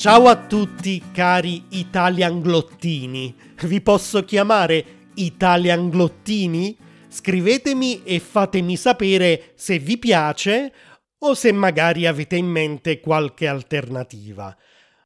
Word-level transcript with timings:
Ciao 0.00 0.28
a 0.28 0.46
tutti 0.46 1.02
cari 1.12 1.64
italianglottini. 1.68 3.36
Vi 3.64 3.82
posso 3.82 4.24
chiamare 4.24 5.10
italianglottini? 5.16 6.74
Scrivetemi 7.06 8.02
e 8.04 8.18
fatemi 8.18 8.76
sapere 8.78 9.52
se 9.56 9.78
vi 9.78 9.98
piace 9.98 10.72
o 11.18 11.34
se 11.34 11.52
magari 11.52 12.06
avete 12.06 12.36
in 12.36 12.46
mente 12.46 12.98
qualche 12.98 13.46
alternativa. 13.46 14.56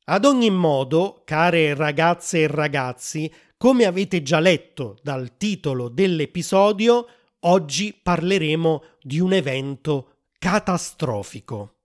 Ad 0.05 0.25
ogni 0.25 0.51
modo, 0.51 1.23
care 1.25 1.75
ragazze 1.75 2.43
e 2.43 2.47
ragazzi, 2.47 3.29
come 3.57 3.87
avete 3.87 4.23
già 4.23 4.39
letto 4.39 4.97
dal 5.03 5.37
titolo 5.37 5.89
dell'episodio, 5.89 7.09
oggi 7.41 7.99
parleremo 8.01 8.85
di 9.03 9.19
un 9.19 9.33
evento 9.33 10.19
catastrofico. 10.39 11.79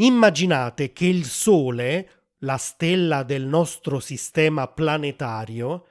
Immaginate 0.00 0.92
che 0.92 1.06
il 1.06 1.24
Sole, 1.24 2.17
la 2.40 2.56
stella 2.56 3.22
del 3.22 3.44
nostro 3.44 4.00
sistema 4.00 4.68
planetario, 4.68 5.86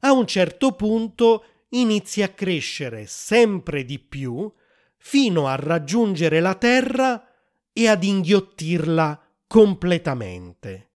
a 0.00 0.12
un 0.12 0.26
certo 0.26 0.72
punto 0.72 1.44
inizi 1.70 2.22
a 2.22 2.28
crescere 2.28 3.06
sempre 3.06 3.84
di 3.84 3.98
più 3.98 4.52
fino 4.96 5.46
a 5.46 5.54
raggiungere 5.54 6.40
la 6.40 6.54
Terra 6.54 7.26
e 7.72 7.88
ad 7.88 8.02
inghiottirla 8.02 9.20
completamente. 9.46 10.90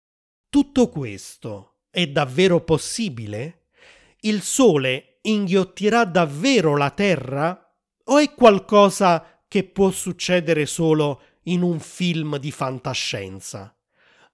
Tutto 0.48 0.88
questo 0.88 1.80
è 1.90 2.06
davvero 2.06 2.60
possibile? 2.60 3.68
Il 4.20 4.42
Sole 4.42 5.18
inghiottirà 5.22 6.04
davvero 6.04 6.76
la 6.76 6.90
Terra? 6.90 7.60
O 8.04 8.18
è 8.18 8.32
qualcosa 8.34 9.42
che 9.48 9.64
può 9.64 9.90
succedere 9.90 10.66
solo 10.66 11.22
in 11.44 11.62
un 11.62 11.80
film 11.80 12.38
di 12.38 12.50
fantascienza? 12.50 13.76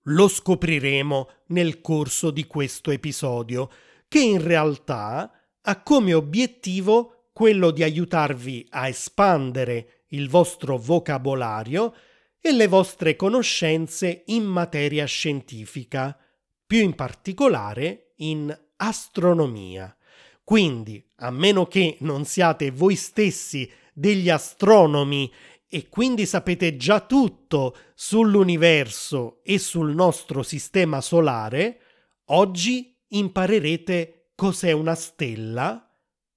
Lo 0.07 0.29
scopriremo 0.29 1.29
nel 1.49 1.81
corso 1.81 2.31
di 2.31 2.47
questo 2.47 2.91
episodio, 2.91 3.71
che 4.09 4.21
in 4.21 4.43
realtà 4.43 5.31
ha 5.61 5.83
come 5.83 6.13
obiettivo 6.13 7.29
quello 7.33 7.71
di 7.71 7.83
aiutarvi 7.83 8.67
a 8.71 8.89
espandere 8.89 10.05
il 10.09 10.29
vostro 10.29 10.77
vocabolario 10.77 11.95
e 12.41 12.53
le 12.53 12.67
vostre 12.67 13.15
conoscenze 13.15 14.25
in 14.27 14.45
materia 14.45 15.05
scientifica, 15.05 16.19
più 16.67 16.81
in 16.81 16.95
particolare 16.95 18.13
in 18.17 18.55
astronomia. 18.77 19.97
Quindi, 20.43 21.03
a 21.17 21.31
meno 21.31 21.67
che 21.67 21.97
non 22.01 22.25
siate 22.25 22.73
voi 22.73 22.97
stessi 22.97 23.71
degli 23.95 24.29
astronomi 24.29 25.31
e 25.75 25.89
quindi 25.89 26.27
sapete 26.27 26.77
già 26.77 27.01
tutto 27.01 27.75
sull'universo 27.95 29.41
e 29.43 29.59
sul 29.59 29.95
nostro 29.95 30.43
sistema 30.43 31.01
solare, 31.01 31.81
oggi 32.27 32.95
imparerete 33.09 34.33
cos'è 34.35 34.73
una 34.73 34.95
stella, 34.95 35.91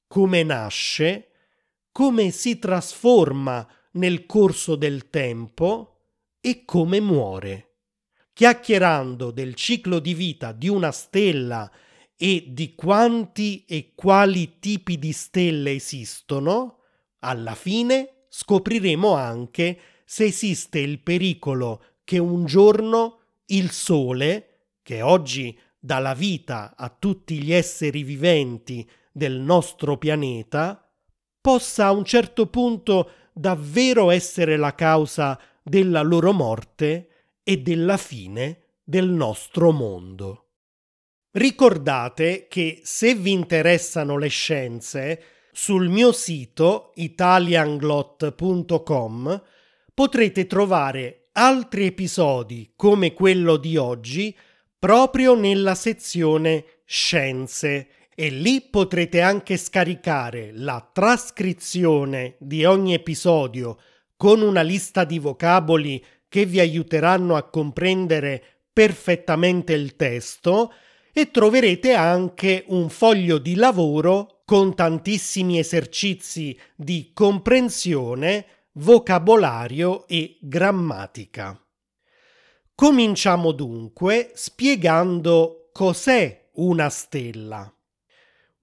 come 0.08 0.44
nasce, 0.44 1.32
come 1.92 2.32
si 2.32 2.60
trasforma 2.60 3.68
nel 3.96 4.26
corso 4.26 4.78
del 4.78 5.10
tempo 5.10 6.14
e 6.40 6.64
come 6.64 7.02
muore. 7.02 7.80
Chiacchierando 8.32 9.32
del 9.32 9.54
ciclo 9.56 10.00
di 10.00 10.14
vita 10.14 10.54
di 10.54 10.70
una 10.70 10.94
stella 10.94 11.70
e 12.16 12.46
di 12.48 12.74
quanti 12.74 13.66
e 13.66 13.92
quali 13.96 14.60
tipi 14.60 14.98
di 14.98 15.12
stelle 15.12 15.74
esistono, 15.74 16.84
alla 17.20 17.56
fine 17.56 18.15
scopriremo 18.38 19.14
anche 19.14 19.80
se 20.04 20.26
esiste 20.26 20.80
il 20.80 21.00
pericolo 21.00 21.84
che 22.04 22.18
un 22.18 22.46
giorno 22.46 23.20
il 23.48 23.72
Sole, 23.72 24.74
che 24.84 25.02
oggi 25.02 25.58
dà 25.80 26.00
la 26.00 26.14
vita 26.14 26.74
a 26.76 26.90
tutti 26.90 27.42
gli 27.42 27.54
esseri 27.54 28.04
viventi 28.04 28.88
del 29.10 29.40
nostro 29.40 29.98
pianeta, 29.98 30.86
possa 31.40 31.86
a 31.86 31.92
un 31.92 32.04
certo 32.04 32.48
punto 32.48 33.10
davvero 33.32 34.12
essere 34.12 34.58
la 34.58 34.76
causa 34.76 35.40
della 35.64 36.02
loro 36.02 36.34
morte 36.34 37.38
e 37.42 37.62
della 37.62 37.96
fine 37.96 38.64
del 38.84 39.08
nostro 39.08 39.72
mondo. 39.72 40.50
Ricordate 41.32 42.48
che 42.50 42.82
se 42.84 43.16
vi 43.16 43.32
interessano 43.32 44.18
le 44.18 44.28
scienze, 44.28 45.24
sul 45.58 45.88
mio 45.88 46.12
sito 46.12 46.92
italianglot.com 46.96 49.42
potrete 49.94 50.48
trovare 50.48 51.30
altri 51.32 51.86
episodi 51.86 52.74
come 52.76 53.14
quello 53.14 53.56
di 53.56 53.78
oggi 53.78 54.36
proprio 54.78 55.34
nella 55.34 55.74
sezione 55.74 56.66
Scienze 56.84 57.88
e 58.14 58.28
lì 58.28 58.68
potrete 58.70 59.22
anche 59.22 59.56
scaricare 59.56 60.52
la 60.52 60.86
trascrizione 60.92 62.36
di 62.40 62.66
ogni 62.66 62.94
episodio 62.94 63.78
con 64.18 64.42
una 64.42 64.62
lista 64.62 65.06
di 65.06 65.20
vocaboli 65.20 66.04
che 66.28 66.46
vi 66.46 66.60
aiuteranno 66.60 67.38
a 67.38 67.44
comprendere 67.44 68.44
perfettamente 68.74 69.72
il 69.72 69.96
testo 69.96 70.74
e 71.14 71.32
troverete 71.32 71.94
anche 71.94 72.66
un 72.68 72.90
foglio 72.90 73.38
di 73.38 73.56
lavoro 73.56 74.35
con 74.46 74.76
tantissimi 74.76 75.58
esercizi 75.58 76.58
di 76.76 77.12
comprensione, 77.14 78.46
vocabolario 78.74 80.08
e 80.08 80.38
grammatica. 80.40 81.60
Cominciamo 82.76 83.52
dunque 83.52 84.32
spiegando 84.36 85.70
cos'è 85.72 86.50
una 86.54 86.90
stella. 86.90 87.74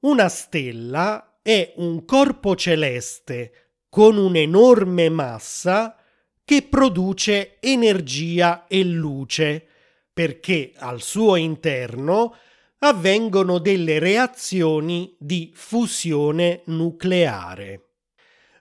Una 0.00 0.28
stella 0.28 1.38
è 1.42 1.72
un 1.76 2.04
corpo 2.04 2.54
celeste 2.54 3.53
con 3.88 4.16
un'enorme 4.16 5.09
massa 5.09 5.97
che 6.44 6.62
produce 6.62 7.59
energia 7.60 8.66
e 8.69 8.84
luce 8.84 9.66
perché 10.12 10.72
al 10.76 11.00
suo 11.00 11.37
interno 11.37 12.37
avvengono 12.84 13.59
delle 13.59 13.98
reazioni 13.98 15.15
di 15.19 15.53
fusione 15.54 16.62
nucleare. 16.66 17.91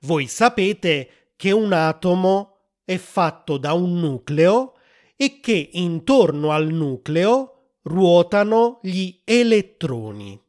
Voi 0.01 0.27
sapete 0.27 1.31
che 1.35 1.51
un 1.51 1.73
atomo 1.73 2.57
è 2.85 2.97
fatto 2.97 3.57
da 3.57 3.73
un 3.73 3.99
nucleo 3.99 4.73
e 5.15 5.39
che 5.39 5.69
intorno 5.73 6.51
al 6.51 6.67
nucleo 6.67 7.77
ruotano 7.83 8.79
gli 8.83 9.21
elettroni. 9.23 10.39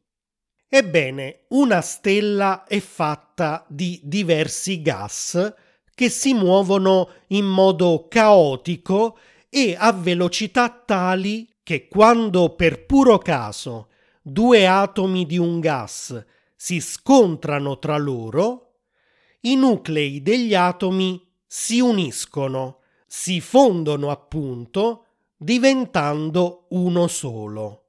Ebbene, 0.67 1.45
una 1.49 1.81
stella 1.81 2.65
è 2.65 2.79
fatta 2.79 3.65
di 3.67 3.99
diversi 4.03 4.81
gas 4.81 5.53
che 5.95 6.09
si 6.09 6.33
muovono 6.33 7.09
in 7.27 7.45
modo 7.45 8.07
caotico 8.07 9.17
e 9.49 9.75
a 9.77 9.91
velocità 9.91 10.69
tali 10.69 11.47
che 11.63 11.87
quando 11.87 12.53
per 12.55 12.85
puro 12.85 13.17
caso 13.17 13.89
due 14.21 14.67
atomi 14.67 15.25
di 15.25 15.37
un 15.37 15.59
gas 15.59 16.25
si 16.55 16.79
scontrano 16.79 17.79
tra 17.79 17.97
loro, 17.97 18.75
i 19.41 19.55
nuclei 19.55 20.21
degli 20.21 20.53
atomi 20.53 21.25
si 21.45 21.79
uniscono, 21.79 22.79
si 23.07 23.41
fondono 23.41 24.11
appunto, 24.11 25.05
diventando 25.35 26.67
uno 26.69 27.07
solo. 27.07 27.79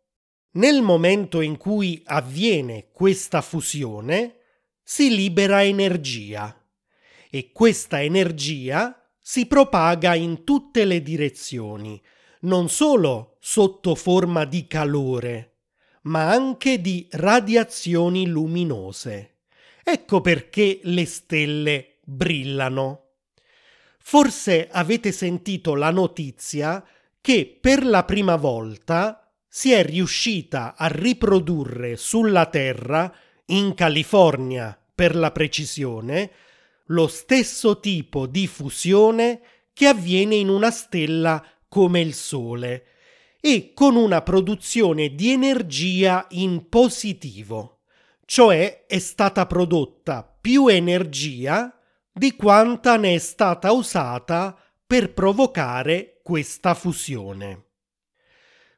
Nel 0.53 0.83
momento 0.83 1.41
in 1.41 1.57
cui 1.57 2.01
avviene 2.07 2.91
questa 2.93 3.41
fusione, 3.41 4.39
si 4.83 5.15
libera 5.15 5.65
energia 5.65 6.57
e 7.31 7.51
questa 7.53 8.03
energia 8.03 9.09
si 9.19 9.47
propaga 9.47 10.15
in 10.15 10.45
tutte 10.45 10.85
le 10.85 11.01
direzioni, 11.01 12.01
non 12.45 12.69
solo 12.69 13.37
sotto 13.41 13.95
forma 13.95 14.45
di 14.45 14.67
calore, 14.67 15.57
ma 16.03 16.31
anche 16.31 16.81
di 16.81 17.07
radiazioni 17.13 18.27
luminose. 18.27 19.37
Ecco 19.83 20.21
perché 20.21 20.81
le 20.85 21.05
stelle 21.05 21.97
brillano. 22.03 23.01
Forse 23.99 24.69
avete 24.71 25.13
sentito 25.13 25.75
la 25.75 25.91
notizia 25.91 26.85
che 27.21 27.59
per 27.59 27.85
la 27.85 28.05
prima 28.05 28.37
volta 28.37 29.33
si 29.49 29.73
è 29.73 29.85
riuscita 29.85 30.75
a 30.77 30.87
riprodurre 30.89 31.97
sulla 31.97 32.47
Terra, 32.47 33.13
in 33.47 33.75
California 33.75 34.79
per 34.95 35.15
la 35.15 35.31
precisione, 35.31 36.31
lo 36.87 37.07
stesso 37.07 37.79
tipo 37.79 38.27
di 38.27 38.47
fusione 38.47 39.41
che 39.73 39.87
avviene 39.87 40.37
in 40.37 40.49
una 40.49 40.71
stella 40.71 41.45
come 41.75 41.99
il 41.99 42.15
Sole 42.15 42.85
e 43.41 43.73
con 43.75 43.97
una 43.97 44.23
produzione 44.23 45.17
di 45.17 45.33
energia 45.33 46.25
in 46.31 46.69
positivo, 46.69 47.81
cioè 48.27 48.85
è 48.87 49.01
stata 49.01 49.45
prodotta 49.47 50.23
più 50.41 50.69
energia 50.69 51.77
di 52.13 52.37
quanta 52.37 52.97
ne 52.97 53.15
è 53.15 53.19
stata 53.19 53.73
usata 53.73 54.57
per 54.87 55.13
provocare 55.13 56.21
questa 56.23 56.75
fusione. 56.75 57.65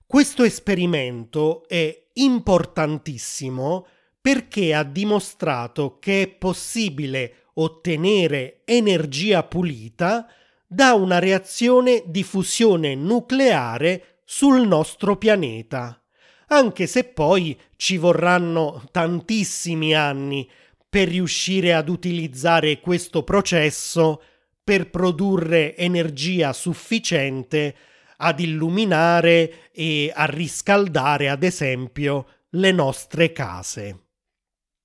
Questo 0.07 0.43
esperimento 0.43 1.69
è 1.69 2.07
importantissimo 2.15 3.87
perché 4.23 4.73
ha 4.73 4.85
dimostrato 4.85 5.99
che 5.99 6.23
è 6.23 6.29
possibile 6.29 7.49
ottenere 7.57 8.63
energia 8.65 9.43
pulita 9.43 10.27
da 10.67 10.95
una 10.95 11.19
reazione 11.19 12.03
di 12.07 12.23
fusione 12.23 12.95
nucleare 12.95 14.21
sul 14.25 14.67
nostro 14.67 15.17
pianeta, 15.17 16.03
anche 16.49 16.87
se 16.87 17.05
poi 17.05 17.59
ci 17.77 17.97
vorranno 17.97 18.85
tantissimi 18.91 19.95
anni 19.95 20.49
per 20.89 21.09
riuscire 21.09 21.75
ad 21.75 21.89
utilizzare 21.89 22.81
questo 22.81 23.23
processo 23.23 24.23
per 24.63 24.91
produrre 24.91 25.77
energia 25.77 26.53
sufficiente 26.53 27.77
ad 28.19 28.41
illuminare 28.41 29.71
e 29.73 30.11
a 30.15 30.25
riscaldare, 30.25 31.29
ad 31.29 31.43
esempio, 31.43 32.27
le 32.51 32.73
nostre 32.73 33.31
case. 33.33 34.07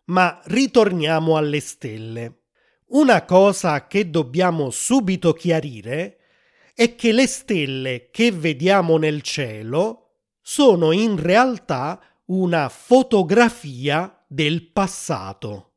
Ma 0.06 0.40
ritorniamo 0.46 1.38
alle 1.38 1.62
stelle. 1.62 2.41
Una 2.92 3.24
cosa 3.24 3.88
che 3.88 4.10
dobbiamo 4.10 4.70
subito 4.70 5.32
chiarire 5.32 6.18
è 6.76 6.94
che 6.96 7.14
le 7.14 7.26
stelle 7.26 8.10
che 8.12 8.34
vediamo 8.34 8.98
nel 8.98 9.22
cielo 9.22 10.18
sono 10.42 10.92
in 10.92 11.18
realtà 11.18 12.02
una 12.26 12.68
fotografia 12.68 14.22
del 14.28 14.72
passato. 14.74 15.76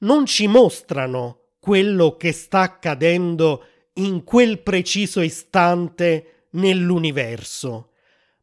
Non 0.00 0.26
ci 0.26 0.48
mostrano 0.48 1.50
quello 1.60 2.16
che 2.16 2.32
sta 2.32 2.62
accadendo 2.62 3.66
in 3.94 4.24
quel 4.24 4.60
preciso 4.60 5.20
istante 5.20 6.48
nell'universo, 6.52 7.92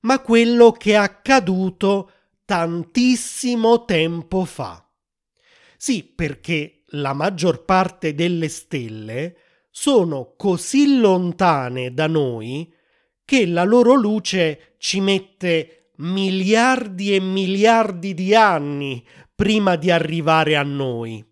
ma 0.02 0.22
quello 0.22 0.72
che 0.72 0.92
è 0.92 0.96
accaduto 0.96 2.10
tantissimo 2.46 3.84
tempo 3.84 4.46
fa. 4.46 4.82
Sì, 5.76 6.04
perché 6.04 6.81
la 6.92 7.14
maggior 7.14 7.64
parte 7.64 8.14
delle 8.14 8.50
stelle 8.50 9.36
sono 9.70 10.34
così 10.36 11.00
lontane 11.00 11.94
da 11.94 12.08
noi 12.08 12.72
che 13.24 13.48
la 13.48 13.64
loro 13.64 13.94
luce 13.94 14.76
ci 14.78 15.00
mette 15.00 15.92
miliardi 15.98 17.16
e 17.16 17.20
miliardi 17.20 18.14
di 18.14 18.36
anni 18.36 19.06
prima 19.34 19.76
di 19.76 19.90
arrivare 19.90 20.56
a 20.56 20.64
noi. 20.64 21.26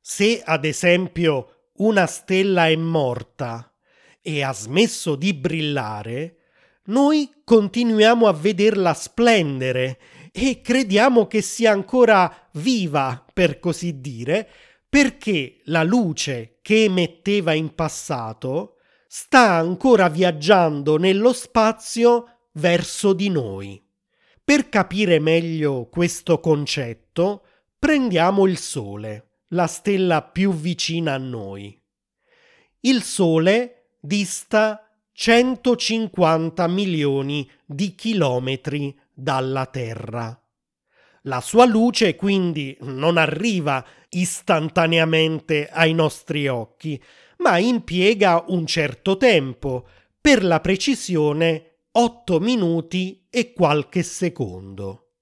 Se 0.00 0.40
ad 0.44 0.64
esempio 0.64 1.70
una 1.76 2.06
stella 2.06 2.68
è 2.68 2.76
morta 2.76 3.74
e 4.20 4.42
ha 4.42 4.52
smesso 4.52 5.16
di 5.16 5.34
brillare, 5.34 6.36
noi 6.84 7.42
continuiamo 7.44 8.26
a 8.26 8.32
vederla 8.32 8.94
splendere 8.94 9.98
e 10.30 10.60
crediamo 10.60 11.26
che 11.26 11.42
sia 11.42 11.72
ancora 11.72 12.48
viva, 12.52 13.24
per 13.32 13.58
così 13.58 14.00
dire, 14.00 14.48
perché 14.92 15.60
la 15.64 15.84
luce 15.84 16.58
che 16.60 16.84
emetteva 16.84 17.54
in 17.54 17.74
passato 17.74 18.74
sta 19.06 19.52
ancora 19.52 20.10
viaggiando 20.10 20.98
nello 20.98 21.32
spazio 21.32 22.48
verso 22.52 23.14
di 23.14 23.30
noi. 23.30 23.82
Per 24.44 24.68
capire 24.68 25.18
meglio 25.18 25.88
questo 25.88 26.40
concetto, 26.40 27.46
prendiamo 27.78 28.46
il 28.46 28.58
Sole, 28.58 29.44
la 29.52 29.66
stella 29.66 30.20
più 30.20 30.52
vicina 30.52 31.14
a 31.14 31.18
noi. 31.18 31.74
Il 32.80 33.02
Sole 33.02 33.94
dista 33.98 34.94
150 35.10 36.68
milioni 36.68 37.50
di 37.64 37.94
chilometri 37.94 38.94
dalla 39.10 39.64
Terra. 39.64 40.41
La 41.26 41.40
sua 41.40 41.66
luce 41.66 42.16
quindi 42.16 42.76
non 42.80 43.16
arriva 43.16 43.84
istantaneamente 44.08 45.68
ai 45.68 45.92
nostri 45.94 46.48
occhi, 46.48 47.00
ma 47.38 47.58
impiega 47.58 48.44
un 48.48 48.66
certo 48.66 49.16
tempo, 49.16 49.86
per 50.20 50.44
la 50.44 50.60
precisione 50.60 51.84
8 51.92 52.40
minuti 52.40 53.26
e 53.30 53.52
qualche 53.52 54.02
secondo. 54.02 55.14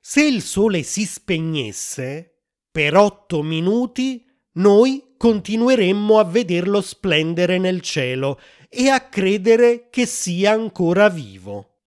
Se 0.00 0.22
il 0.22 0.42
sole 0.42 0.82
si 0.82 1.06
spegnesse, 1.06 2.42
per 2.70 2.94
8 2.94 3.42
minuti 3.42 4.26
noi 4.54 5.14
continueremmo 5.16 6.18
a 6.18 6.24
vederlo 6.24 6.82
splendere 6.82 7.56
nel 7.56 7.80
cielo 7.80 8.38
e 8.68 8.88
a 8.90 9.08
credere 9.08 9.88
che 9.88 10.04
sia 10.04 10.52
ancora 10.52 11.08
vivo. 11.08 11.78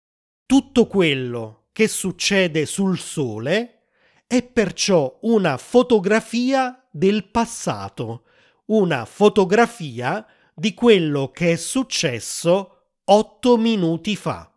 Tutto 0.47 0.87
quello 0.87 1.66
che 1.77 1.89
succede 1.89 2.65
sul 2.65 2.99
Sole 2.99 3.81
è 4.27 4.43
perciò 4.43 5.19
una 5.25 5.59
fotografia 5.59 6.83
del 6.91 7.29
passato, 7.29 8.23
una 8.69 9.05
fotografia 9.05 10.27
di 10.55 10.73
quello 10.73 11.31
che 11.31 11.53
è 11.53 11.57
successo 11.57 12.85
otto 13.05 13.59
minuti 13.59 14.17
fa. 14.17 14.51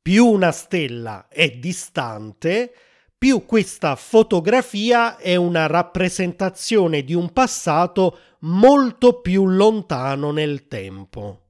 Più 0.00 0.24
una 0.24 0.50
stella 0.50 1.28
è 1.28 1.50
distante, 1.50 2.72
più 3.18 3.44
questa 3.44 3.94
fotografia 3.94 5.18
è 5.18 5.36
una 5.36 5.66
rappresentazione 5.66 7.04
di 7.04 7.12
un 7.12 7.30
passato 7.30 8.18
molto 8.38 9.20
più 9.20 9.46
lontano 9.46 10.30
nel 10.30 10.66
tempo. 10.66 11.42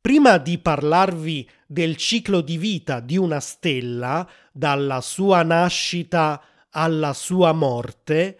Prima 0.00 0.36
di 0.36 0.58
parlarvi 0.58 1.48
del 1.66 1.96
ciclo 1.96 2.40
di 2.40 2.56
vita 2.58 3.00
di 3.00 3.16
una 3.16 3.40
stella, 3.40 4.28
dalla 4.52 5.00
sua 5.00 5.42
nascita 5.42 6.42
alla 6.70 7.12
sua 7.12 7.52
morte, 7.52 8.38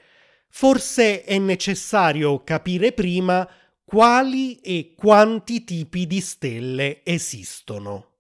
forse 0.49 1.23
è 1.25 1.39
necessario 1.39 2.43
capire 2.45 2.93
prima 2.93 3.49
quali 3.85 4.61
e 4.61 4.95
quanti 4.97 5.65
tipi 5.65 6.07
di 6.07 6.21
stelle 6.21 7.05
esistono. 7.05 8.13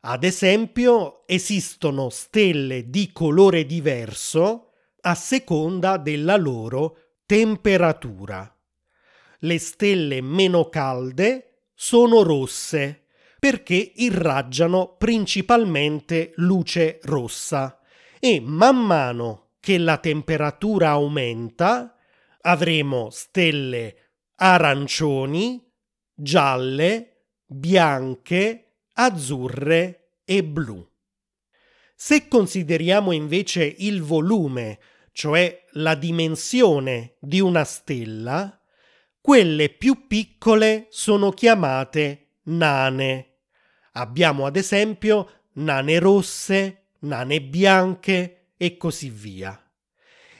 Ad 0.00 0.24
esempio, 0.24 1.26
esistono 1.26 2.08
stelle 2.08 2.88
di 2.88 3.10
colore 3.12 3.66
diverso 3.66 4.70
a 5.00 5.14
seconda 5.14 5.96
della 5.96 6.36
loro 6.36 7.16
temperatura. 7.26 8.50
Le 9.40 9.58
stelle 9.58 10.20
meno 10.20 10.68
calde 10.68 11.64
sono 11.74 12.22
rosse 12.22 13.07
perché 13.38 13.92
irraggiano 13.96 14.96
principalmente 14.96 16.32
luce 16.36 16.98
rossa 17.02 17.80
e 18.18 18.40
man 18.40 18.76
mano 18.76 19.50
che 19.60 19.78
la 19.78 19.98
temperatura 19.98 20.90
aumenta 20.90 21.96
avremo 22.40 23.10
stelle 23.10 23.96
arancioni, 24.36 25.64
gialle, 26.14 27.26
bianche, 27.44 28.80
azzurre 28.94 30.12
e 30.24 30.44
blu. 30.44 30.86
Se 31.94 32.28
consideriamo 32.28 33.12
invece 33.12 33.64
il 33.78 34.02
volume, 34.02 34.78
cioè 35.12 35.64
la 35.72 35.94
dimensione 35.96 37.16
di 37.18 37.40
una 37.40 37.64
stella, 37.64 38.60
quelle 39.20 39.68
più 39.68 40.06
piccole 40.06 40.86
sono 40.90 41.30
chiamate 41.30 42.36
nane. 42.44 43.27
Abbiamo 43.98 44.46
ad 44.46 44.56
esempio 44.56 45.30
nane 45.54 45.98
rosse, 45.98 46.90
nane 47.00 47.42
bianche 47.42 48.52
e 48.56 48.76
così 48.76 49.10
via. 49.10 49.60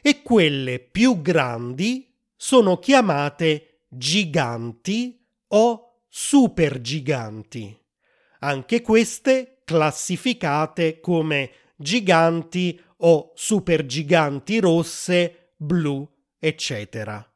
E 0.00 0.22
quelle 0.22 0.78
più 0.78 1.20
grandi 1.20 2.14
sono 2.36 2.78
chiamate 2.78 3.80
giganti 3.88 5.24
o 5.48 6.02
supergiganti. 6.08 7.76
Anche 8.40 8.80
queste 8.80 9.62
classificate 9.64 11.00
come 11.00 11.50
giganti 11.76 12.80
o 12.98 13.32
supergiganti 13.34 14.60
rosse, 14.60 15.52
blu, 15.56 16.08
eccetera 16.38 17.28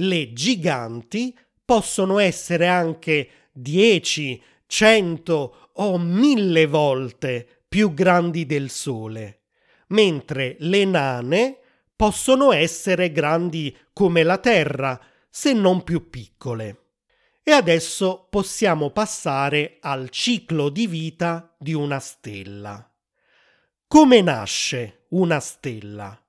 le 0.00 0.32
giganti 0.32 1.36
possono 1.64 2.18
essere 2.18 2.66
anche 2.66 3.30
10, 3.52 4.42
100 4.70 5.70
o 5.72 5.98
1000 5.98 6.66
volte 6.66 7.62
più 7.66 7.94
grandi 7.94 8.44
del 8.44 8.68
Sole, 8.68 9.44
mentre 9.88 10.56
le 10.60 10.84
nane 10.84 11.58
possono 11.96 12.52
essere 12.52 13.10
grandi 13.10 13.74
come 13.94 14.22
la 14.22 14.36
Terra, 14.36 15.00
se 15.30 15.54
non 15.54 15.82
più 15.82 16.10
piccole. 16.10 16.82
E 17.42 17.50
adesso 17.50 18.26
possiamo 18.28 18.90
passare 18.90 19.78
al 19.80 20.10
ciclo 20.10 20.68
di 20.68 20.86
vita 20.86 21.56
di 21.58 21.72
una 21.72 21.98
stella. 21.98 22.92
Come 23.86 24.20
nasce 24.20 25.06
una 25.10 25.40
stella? 25.40 26.22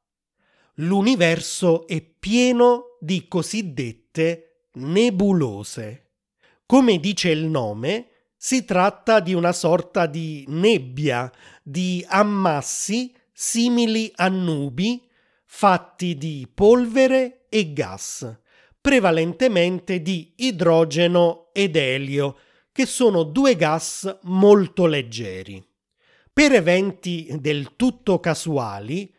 L'universo 0.76 1.86
è 1.88 2.02
pieno 2.02 2.96
di 3.02 3.28
cosiddette 3.28 4.68
nebulose. 4.76 6.12
Come 6.66 7.00
dice 7.00 7.32
il 7.32 7.44
nome, 7.44 8.08
Si 8.42 8.64
tratta 8.64 9.20
di 9.20 9.34
una 9.34 9.52
sorta 9.52 10.06
di 10.06 10.46
nebbia, 10.48 11.30
di 11.62 12.06
ammassi 12.08 13.14
simili 13.34 14.10
a 14.16 14.30
nubi 14.30 15.06
fatti 15.44 16.18
di 16.18 16.48
polvere 16.52 17.48
e 17.50 17.74
gas, 17.74 18.40
prevalentemente 18.80 20.02
di 20.02 20.36
idrogeno 20.38 21.50
ed 21.52 21.76
elio, 21.76 22.38
che 22.72 22.86
sono 22.86 23.24
due 23.24 23.58
gas 23.58 24.20
molto 24.22 24.86
leggeri. 24.86 25.62
Per 26.32 26.54
eventi 26.54 27.36
del 27.42 27.76
tutto 27.76 28.22
casuali, 28.22 29.14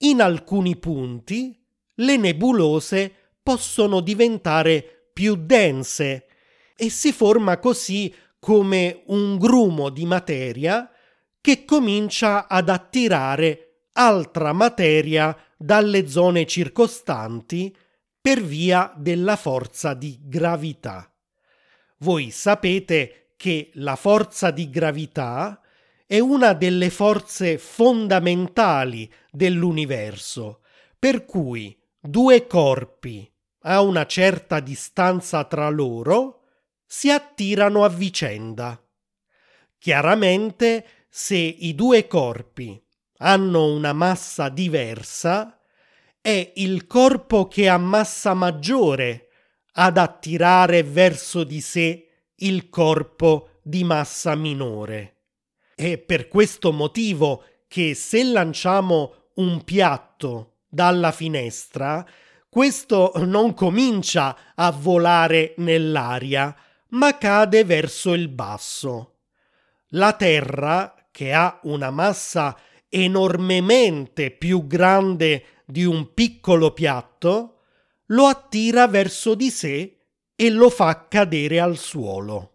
in 0.00 0.20
alcuni 0.20 0.76
punti, 0.76 1.58
le 1.94 2.16
nebulose 2.18 3.10
possono 3.42 4.00
diventare 4.00 5.08
più 5.14 5.34
dense 5.34 6.26
e 6.76 6.90
si 6.90 7.10
forma 7.10 7.58
così 7.58 8.14
come 8.38 9.02
un 9.06 9.38
grumo 9.38 9.90
di 9.90 10.04
materia 10.06 10.90
che 11.40 11.64
comincia 11.64 12.48
ad 12.48 12.68
attirare 12.68 13.88
altra 13.92 14.52
materia 14.52 15.36
dalle 15.56 16.08
zone 16.08 16.46
circostanti 16.46 17.74
per 18.20 18.42
via 18.42 18.92
della 18.96 19.36
forza 19.36 19.94
di 19.94 20.18
gravità. 20.22 21.10
Voi 21.98 22.30
sapete 22.30 23.32
che 23.36 23.70
la 23.74 23.96
forza 23.96 24.50
di 24.50 24.68
gravità 24.68 25.60
è 26.06 26.18
una 26.18 26.52
delle 26.52 26.90
forze 26.90 27.58
fondamentali 27.58 29.10
dell'universo, 29.30 30.60
per 30.98 31.24
cui 31.24 31.76
due 32.00 32.46
corpi 32.46 33.30
a 33.60 33.80
una 33.80 34.06
certa 34.06 34.60
distanza 34.60 35.44
tra 35.44 35.68
loro 35.68 36.35
si 36.86 37.10
attirano 37.10 37.84
a 37.84 37.88
vicenda. 37.88 38.80
Chiaramente, 39.78 41.06
se 41.08 41.36
i 41.36 41.74
due 41.74 42.06
corpi 42.06 42.82
hanno 43.18 43.72
una 43.72 43.92
massa 43.92 44.48
diversa, 44.48 45.58
è 46.20 46.52
il 46.56 46.86
corpo 46.86 47.46
che 47.48 47.68
ha 47.68 47.78
massa 47.78 48.34
maggiore 48.34 49.28
ad 49.72 49.98
attirare 49.98 50.82
verso 50.82 51.44
di 51.44 51.60
sé 51.60 52.08
il 52.36 52.68
corpo 52.68 53.58
di 53.62 53.84
massa 53.84 54.34
minore. 54.34 55.14
È 55.74 55.98
per 55.98 56.28
questo 56.28 56.72
motivo 56.72 57.44
che 57.68 57.94
se 57.94 58.24
lanciamo 58.24 59.30
un 59.34 59.62
piatto 59.64 60.60
dalla 60.68 61.12
finestra, 61.12 62.06
questo 62.48 63.12
non 63.16 63.54
comincia 63.54 64.54
a 64.54 64.70
volare 64.70 65.54
nell'aria, 65.58 66.56
ma 66.88 67.16
cade 67.18 67.64
verso 67.64 68.14
il 68.14 68.28
basso. 68.28 69.18
La 69.90 70.12
Terra, 70.14 70.94
che 71.10 71.32
ha 71.32 71.60
una 71.64 71.90
massa 71.90 72.56
enormemente 72.88 74.30
più 74.30 74.66
grande 74.66 75.44
di 75.64 75.84
un 75.84 76.14
piccolo 76.14 76.72
piatto, 76.72 77.60
lo 78.06 78.26
attira 78.26 78.86
verso 78.86 79.34
di 79.34 79.50
sé 79.50 79.98
e 80.34 80.50
lo 80.50 80.70
fa 80.70 81.08
cadere 81.08 81.60
al 81.60 81.76
suolo. 81.76 82.52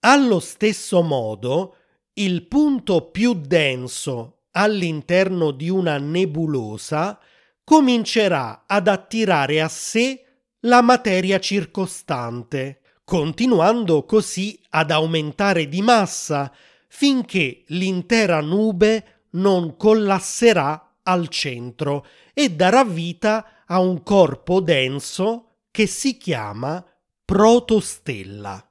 Allo 0.00 0.40
stesso 0.40 1.02
modo, 1.02 1.76
il 2.14 2.46
punto 2.46 3.10
più 3.10 3.32
denso 3.34 4.42
all'interno 4.52 5.50
di 5.50 5.70
una 5.70 5.96
nebulosa 5.96 7.18
comincerà 7.64 8.64
ad 8.66 8.88
attirare 8.88 9.62
a 9.62 9.68
sé 9.68 10.24
la 10.60 10.82
materia 10.82 11.40
circostante, 11.40 12.81
continuando 13.12 14.06
così 14.06 14.58
ad 14.70 14.90
aumentare 14.90 15.68
di 15.68 15.82
massa 15.82 16.50
finché 16.88 17.62
l'intera 17.66 18.40
nube 18.40 19.26
non 19.32 19.76
collasserà 19.76 20.94
al 21.02 21.28
centro 21.28 22.06
e 22.32 22.52
darà 22.52 22.84
vita 22.84 23.64
a 23.66 23.80
un 23.80 24.02
corpo 24.02 24.60
denso 24.60 25.56
che 25.70 25.86
si 25.86 26.16
chiama 26.16 26.82
protostella. 27.22 28.66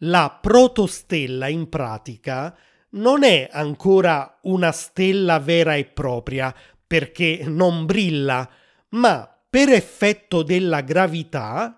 La 0.00 0.38
protostella 0.42 1.48
in 1.48 1.70
pratica 1.70 2.54
non 2.90 3.24
è 3.24 3.48
ancora 3.50 4.40
una 4.42 4.72
stella 4.72 5.38
vera 5.38 5.74
e 5.74 5.86
propria 5.86 6.54
perché 6.86 7.44
non 7.46 7.86
brilla, 7.86 8.46
ma 8.90 9.26
per 9.48 9.70
effetto 9.70 10.42
della 10.42 10.82
gravità 10.82 11.77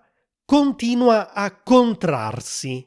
continua 0.50 1.32
a 1.32 1.62
contrarsi 1.62 2.84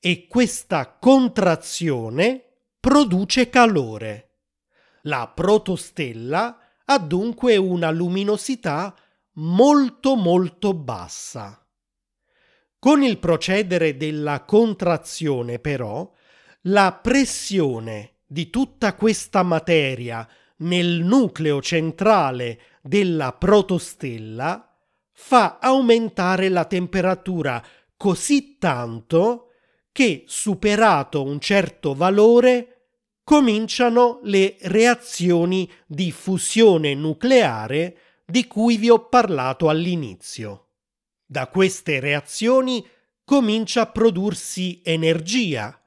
e 0.00 0.26
questa 0.26 0.96
contrazione 0.98 2.44
produce 2.80 3.48
calore. 3.48 4.38
La 5.02 5.30
protostella 5.32 6.58
ha 6.84 6.98
dunque 6.98 7.56
una 7.58 7.92
luminosità 7.92 8.92
molto 9.34 10.16
molto 10.16 10.74
bassa. 10.74 11.64
Con 12.76 13.04
il 13.04 13.18
procedere 13.18 13.96
della 13.96 14.42
contrazione, 14.42 15.60
però, 15.60 16.12
la 16.62 16.92
pressione 17.00 18.14
di 18.26 18.50
tutta 18.50 18.96
questa 18.96 19.44
materia 19.44 20.28
nel 20.56 21.04
nucleo 21.04 21.62
centrale 21.62 22.60
della 22.82 23.32
protostella 23.32 24.65
fa 25.18 25.58
aumentare 25.60 26.50
la 26.50 26.66
temperatura 26.66 27.64
così 27.96 28.58
tanto 28.58 29.52
che, 29.90 30.24
superato 30.26 31.22
un 31.22 31.40
certo 31.40 31.94
valore, 31.94 32.90
cominciano 33.24 34.20
le 34.24 34.56
reazioni 34.60 35.68
di 35.86 36.12
fusione 36.12 36.94
nucleare 36.94 37.96
di 38.26 38.46
cui 38.46 38.76
vi 38.76 38.90
ho 38.90 39.08
parlato 39.08 39.70
all'inizio. 39.70 40.66
Da 41.24 41.48
queste 41.48 41.98
reazioni 41.98 42.86
comincia 43.24 43.82
a 43.82 43.86
prodursi 43.86 44.82
energia 44.84 45.80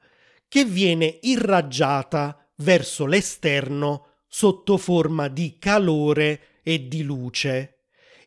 che 0.48 0.64
viene 0.64 1.18
irraggiata 1.22 2.50
verso 2.56 3.06
l'esterno 3.06 4.06
sotto 4.26 4.76
forma 4.76 5.28
di 5.28 5.56
calore 5.58 6.60
e 6.62 6.88
di 6.88 7.02
luce 7.04 7.79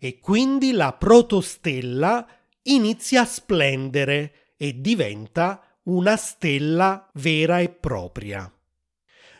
e 0.03 0.19
quindi 0.19 0.73
la 0.73 0.91
protostella 0.91 2.27
inizia 2.63 3.21
a 3.21 3.25
splendere 3.25 4.51
e 4.57 4.81
diventa 4.81 5.77
una 5.83 6.17
stella 6.17 7.09
vera 7.13 7.59
e 7.59 7.69
propria. 7.69 8.53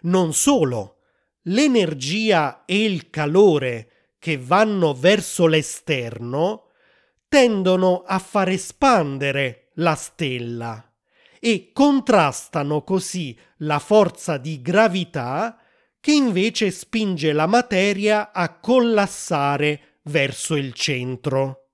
Non 0.04 0.34
solo, 0.34 1.00
l'energia 1.48 2.64
e 2.64 2.86
il 2.86 3.10
calore 3.10 4.14
che 4.18 4.38
vanno 4.38 4.94
verso 4.94 5.48
l'esterno 5.48 6.70
tendono 7.28 8.04
a 8.06 8.20
far 8.20 8.48
espandere 8.48 9.72
la 9.74 9.96
stella 9.96 10.94
e 11.42 11.72
contrastano 11.74 12.84
così 12.84 13.38
la 13.58 13.80
forza 13.80 14.38
di 14.38 14.62
gravità 14.62 15.60
che 16.00 16.14
invece 16.14 16.72
spinge 16.72 17.34
la 17.34 17.48
materia 17.48 18.32
a 18.32 18.60
collassare 18.60 19.93
verso 20.04 20.56
il 20.56 20.74
centro. 20.74 21.70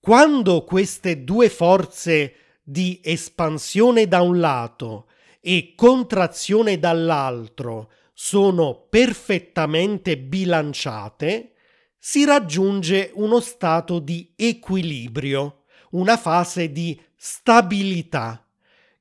Quando 0.00 0.64
queste 0.64 1.24
due 1.24 1.48
forze 1.48 2.34
di 2.62 3.00
espansione 3.02 4.06
da 4.06 4.22
un 4.22 4.38
lato 4.38 5.08
e 5.40 5.74
contrazione 5.76 6.78
dall'altro 6.78 7.90
sono 8.12 8.86
perfettamente 8.88 10.18
bilanciate, 10.18 11.52
si 11.98 12.24
raggiunge 12.24 13.10
uno 13.14 13.40
stato 13.40 13.98
di 13.98 14.32
equilibrio, 14.36 15.64
una 15.90 16.16
fase 16.16 16.72
di 16.72 16.98
stabilità 17.14 18.46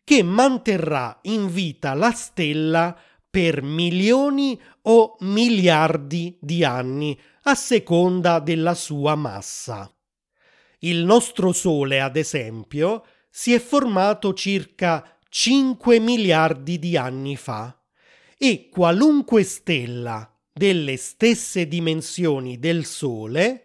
che 0.04 0.24
manterrà 0.24 1.20
in 1.24 1.48
vita 1.48 1.94
la 1.94 2.12
stella 2.12 2.98
per 3.30 3.62
milioni 3.62 4.60
o 4.84 5.16
miliardi 5.20 6.36
di 6.42 6.64
anni 6.64 7.18
a 7.44 7.56
seconda 7.56 8.40
della 8.40 8.74
sua 8.74 9.16
massa. 9.16 9.92
Il 10.80 11.04
nostro 11.04 11.52
Sole, 11.52 12.00
ad 12.00 12.16
esempio, 12.16 13.06
si 13.30 13.54
è 13.54 13.60
formato 13.60 14.34
circa 14.34 15.18
5 15.28 16.00
miliardi 16.00 16.80
di 16.80 16.98
anni 16.98 17.36
fa 17.36 17.78
e 18.38 18.70
qualunque 18.70 19.44
stella 19.44 20.32
delle 20.52 20.98
stesse 20.98 21.68
dimensioni 21.68 22.60
del 22.60 22.86
Sole 22.86 23.64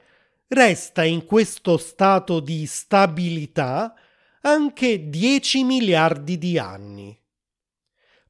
resta 0.49 1.05
in 1.05 1.25
questo 1.25 1.77
stato 1.77 2.41
di 2.41 2.67
stabilità 2.67 3.95
anche 4.43 5.09
10 5.09 5.65
miliardi 5.65 6.39
di 6.39 6.59
anni. 6.59 7.19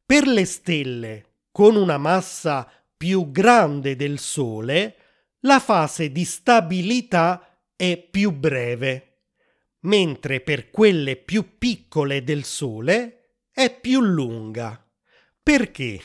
Per 0.07 0.27
le 0.27 0.45
stelle 0.45 1.27
con 1.51 1.77
una 1.77 1.99
massa 1.99 2.71
più 2.97 3.31
grande 3.31 3.97
del 3.97 4.19
Sole, 4.19 4.97
la 5.45 5.61
fase 5.61 6.11
di 6.11 6.25
stabilità 6.25 7.59
è 7.77 7.99
più 7.99 8.33
breve, 8.33 9.19
mentre 9.81 10.41
per 10.41 10.71
quelle 10.71 11.17
più 11.17 11.59
piccole 11.59 12.25
del 12.25 12.45
Sole 12.45 13.37
è 13.51 13.71
più 13.79 14.01
lunga. 14.01 14.83
Perché? 15.43 16.01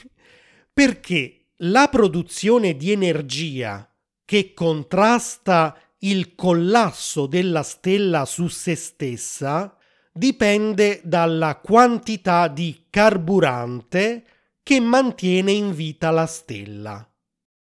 Perché 0.73 1.51
la 1.57 1.87
produzione 1.89 2.75
di 2.75 2.91
energia 2.91 3.89
che 4.25 4.53
contrasta 4.53 5.77
il 5.99 6.35
collasso 6.35 7.25
della 7.25 7.63
stella 7.63 8.25
su 8.25 8.47
se 8.47 8.75
stessa 8.75 9.75
dipende 10.11 11.01
dalla 11.03 11.57
quantità 11.57 12.47
di 12.47 12.85
carburante 12.89 14.25
che 14.63 14.79
mantiene 14.79 15.51
in 15.51 15.73
vita 15.73 16.11
la 16.11 16.25
stella. 16.25 17.08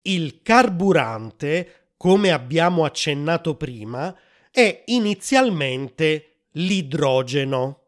Il 0.05 0.41
carburante, 0.41 1.91
come 1.95 2.31
abbiamo 2.31 2.83
accennato 2.83 3.55
prima, 3.55 4.13
è 4.51 4.83
inizialmente 4.87 6.47
l'idrogeno. 6.51 7.79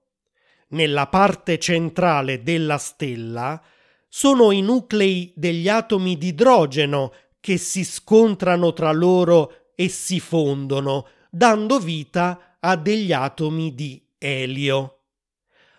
Nella 0.70 1.08
parte 1.08 1.60
centrale 1.60 2.42
della 2.42 2.78
stella 2.78 3.62
sono 4.08 4.52
i 4.52 4.62
nuclei 4.62 5.34
degli 5.36 5.68
atomi 5.68 6.18
di 6.18 6.28
idrogeno 6.28 7.14
che 7.42 7.58
si 7.58 7.84
scontrano 7.84 8.72
tra 8.72 8.94
loro 8.94 9.72
e 9.76 9.90
si 9.90 10.22
fondono, 10.22 11.08
dando 11.30 11.80
vita 11.80 12.58
a 12.62 12.78
degli 12.78 13.12
atomi 13.12 13.76
di 13.76 14.02
elio. 14.18 15.02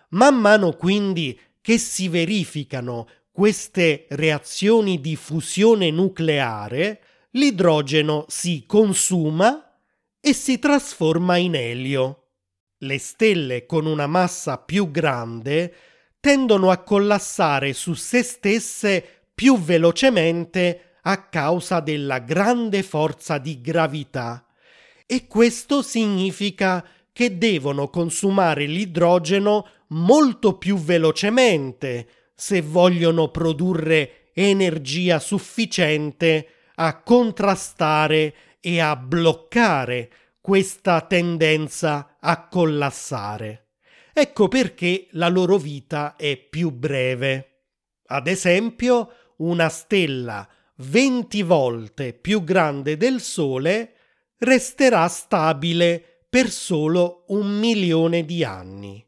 Man 0.09 0.35
mano 0.39 0.73
quindi 0.73 1.37
che 1.59 1.79
si 1.79 2.07
verificano 2.07 3.07
queste 3.37 4.07
reazioni 4.09 4.99
di 4.99 5.15
fusione 5.15 5.91
nucleare, 5.91 7.01
l'idrogeno 7.33 8.25
si 8.27 8.63
consuma 8.65 9.77
e 10.19 10.33
si 10.33 10.57
trasforma 10.57 11.37
in 11.37 11.53
elio. 11.53 12.29
Le 12.79 12.97
stelle 12.97 13.67
con 13.67 13.85
una 13.85 14.07
massa 14.07 14.57
più 14.57 14.89
grande 14.89 15.71
tendono 16.19 16.71
a 16.71 16.79
collassare 16.79 17.73
su 17.73 17.93
se 17.93 18.23
stesse 18.23 19.05
più 19.35 19.59
velocemente 19.59 20.95
a 21.03 21.21
causa 21.29 21.79
della 21.79 22.17
grande 22.17 22.81
forza 22.81 23.37
di 23.37 23.61
gravità 23.61 24.47
e 25.05 25.27
questo 25.27 25.83
significa 25.83 26.83
che 27.13 27.37
devono 27.37 27.91
consumare 27.91 28.65
l'idrogeno 28.65 29.67
molto 29.89 30.57
più 30.57 30.79
velocemente 30.79 32.07
se 32.39 32.61
vogliono 32.61 33.29
produrre 33.29 34.29
energia 34.33 35.17
sufficiente 35.17 36.49
a 36.75 37.01
contrastare 37.01 38.35
e 38.59 38.79
a 38.79 38.95
bloccare 38.95 40.11
questa 40.39 41.01
tendenza 41.01 42.17
a 42.19 42.47
collassare. 42.47 43.69
Ecco 44.13 44.47
perché 44.47 45.07
la 45.11 45.29
loro 45.29 45.57
vita 45.57 46.15
è 46.15 46.37
più 46.37 46.69
breve. 46.69 47.63
Ad 48.05 48.27
esempio, 48.27 49.33
una 49.37 49.69
stella 49.69 50.47
20 50.75 51.41
volte 51.41 52.13
più 52.13 52.43
grande 52.43 52.97
del 52.97 53.19
Sole 53.19 53.93
resterà 54.37 55.07
stabile 55.07 56.25
per 56.29 56.51
solo 56.51 57.23
un 57.29 57.57
milione 57.57 58.25
di 58.25 58.43
anni. 58.43 59.06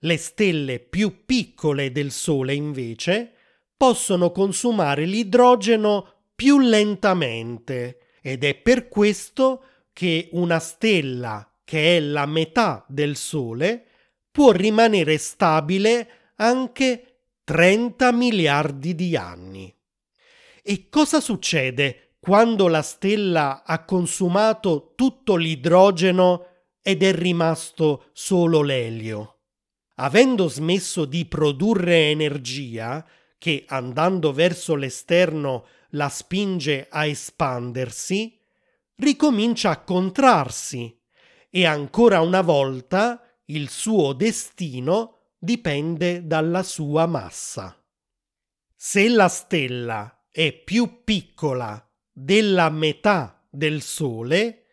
Le 0.00 0.16
stelle 0.18 0.78
più 0.78 1.24
piccole 1.24 1.90
del 1.90 2.10
Sole, 2.10 2.54
invece, 2.54 3.32
possono 3.76 4.30
consumare 4.30 5.04
l'idrogeno 5.04 6.12
più 6.34 6.58
lentamente 6.58 8.00
ed 8.20 8.44
è 8.44 8.54
per 8.54 8.88
questo 8.88 9.62
che 9.92 10.28
una 10.32 10.58
stella 10.58 11.50
che 11.64 11.96
è 11.96 12.00
la 12.00 12.26
metà 12.26 12.84
del 12.88 13.16
Sole 13.16 13.84
può 14.30 14.50
rimanere 14.50 15.16
stabile 15.16 16.32
anche 16.36 17.20
30 17.44 18.12
miliardi 18.12 18.94
di 18.94 19.16
anni. 19.16 19.74
E 20.62 20.88
cosa 20.90 21.20
succede 21.20 22.16
quando 22.20 22.68
la 22.68 22.82
stella 22.82 23.62
ha 23.64 23.84
consumato 23.84 24.92
tutto 24.94 25.36
l'idrogeno 25.36 26.46
ed 26.82 27.02
è 27.02 27.14
rimasto 27.14 28.10
solo 28.12 28.62
l'elio? 28.62 29.35
Avendo 29.96 30.48
smesso 30.48 31.04
di 31.04 31.26
produrre 31.26 32.10
energia, 32.10 33.04
che 33.38 33.64
andando 33.68 34.32
verso 34.32 34.74
l'esterno 34.74 35.66
la 35.90 36.08
spinge 36.08 36.86
a 36.90 37.06
espandersi, 37.06 38.38
ricomincia 38.96 39.70
a 39.70 39.82
contrarsi 39.82 40.98
e 41.50 41.66
ancora 41.66 42.20
una 42.20 42.40
volta 42.40 43.22
il 43.46 43.68
suo 43.68 44.12
destino 44.12 45.34
dipende 45.38 46.26
dalla 46.26 46.62
sua 46.62 47.06
massa. 47.06 47.80
Se 48.74 49.08
la 49.08 49.28
stella 49.28 50.26
è 50.30 50.52
più 50.52 51.02
piccola 51.04 51.82
della 52.12 52.68
metà 52.70 53.46
del 53.50 53.80
Sole, 53.80 54.64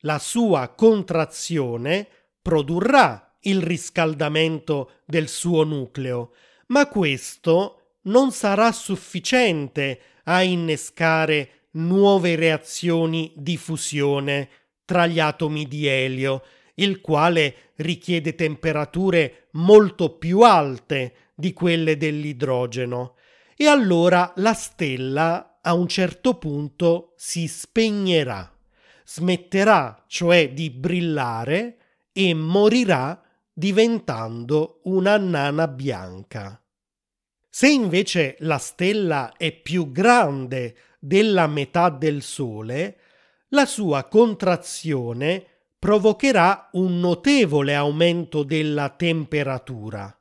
la 0.00 0.18
sua 0.18 0.68
contrazione 0.74 2.08
produrrà 2.40 3.31
il 3.42 3.62
riscaldamento 3.62 4.92
del 5.04 5.28
suo 5.28 5.64
nucleo, 5.64 6.32
ma 6.68 6.86
questo 6.86 7.96
non 8.02 8.32
sarà 8.32 8.72
sufficiente 8.72 10.00
a 10.24 10.42
innescare 10.42 11.68
nuove 11.72 12.36
reazioni 12.36 13.32
di 13.36 13.56
fusione 13.56 14.48
tra 14.84 15.06
gli 15.06 15.20
atomi 15.20 15.66
di 15.66 15.86
elio, 15.86 16.42
il 16.74 17.00
quale 17.00 17.72
richiede 17.76 18.34
temperature 18.34 19.48
molto 19.52 20.16
più 20.16 20.40
alte 20.40 21.14
di 21.34 21.52
quelle 21.52 21.96
dell'idrogeno. 21.96 23.16
E 23.56 23.66
allora 23.66 24.32
la 24.36 24.54
stella 24.54 25.58
a 25.62 25.74
un 25.74 25.86
certo 25.86 26.34
punto 26.34 27.12
si 27.16 27.46
spegnerà, 27.46 28.52
smetterà 29.04 30.04
cioè 30.08 30.52
di 30.52 30.70
brillare 30.70 31.76
e 32.12 32.34
morirà 32.34 33.20
diventando 33.52 34.80
una 34.84 35.16
nana 35.18 35.68
bianca. 35.68 36.62
Se 37.48 37.68
invece 37.68 38.36
la 38.40 38.58
stella 38.58 39.34
è 39.36 39.52
più 39.52 39.90
grande 39.90 40.76
della 40.98 41.46
metà 41.46 41.90
del 41.90 42.22
Sole, 42.22 42.98
la 43.48 43.66
sua 43.66 44.04
contrazione 44.04 45.46
provocherà 45.78 46.70
un 46.72 47.00
notevole 47.00 47.74
aumento 47.74 48.42
della 48.42 48.88
temperatura. 48.90 50.16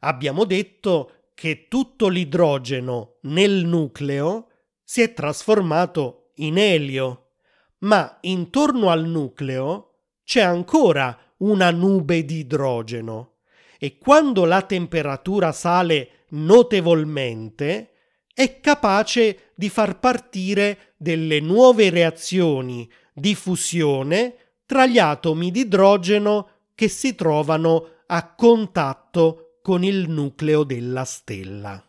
Abbiamo 0.00 0.44
detto 0.44 1.30
che 1.34 1.66
tutto 1.68 2.08
l'idrogeno 2.08 3.16
nel 3.22 3.64
nucleo 3.64 4.50
si 4.84 5.00
è 5.00 5.12
trasformato 5.12 6.32
in 6.36 6.58
elio, 6.58 7.30
ma 7.78 8.18
intorno 8.20 8.90
al 8.90 9.06
nucleo 9.06 10.02
c'è 10.22 10.42
ancora 10.42 11.18
una 11.38 11.70
nube 11.70 12.24
di 12.24 12.38
idrogeno 12.38 13.38
e 13.78 13.98
quando 13.98 14.44
la 14.44 14.62
temperatura 14.62 15.52
sale 15.52 16.24
notevolmente 16.30 17.90
è 18.32 18.60
capace 18.60 19.52
di 19.54 19.68
far 19.68 19.98
partire 19.98 20.94
delle 20.96 21.40
nuove 21.40 21.90
reazioni 21.90 22.90
di 23.12 23.34
fusione 23.34 24.36
tra 24.66 24.86
gli 24.86 24.98
atomi 24.98 25.50
di 25.50 25.60
idrogeno 25.60 26.50
che 26.74 26.88
si 26.88 27.14
trovano 27.14 28.02
a 28.06 28.34
contatto 28.34 29.58
con 29.62 29.84
il 29.84 30.08
nucleo 30.08 30.64
della 30.64 31.04
stella. 31.04 31.82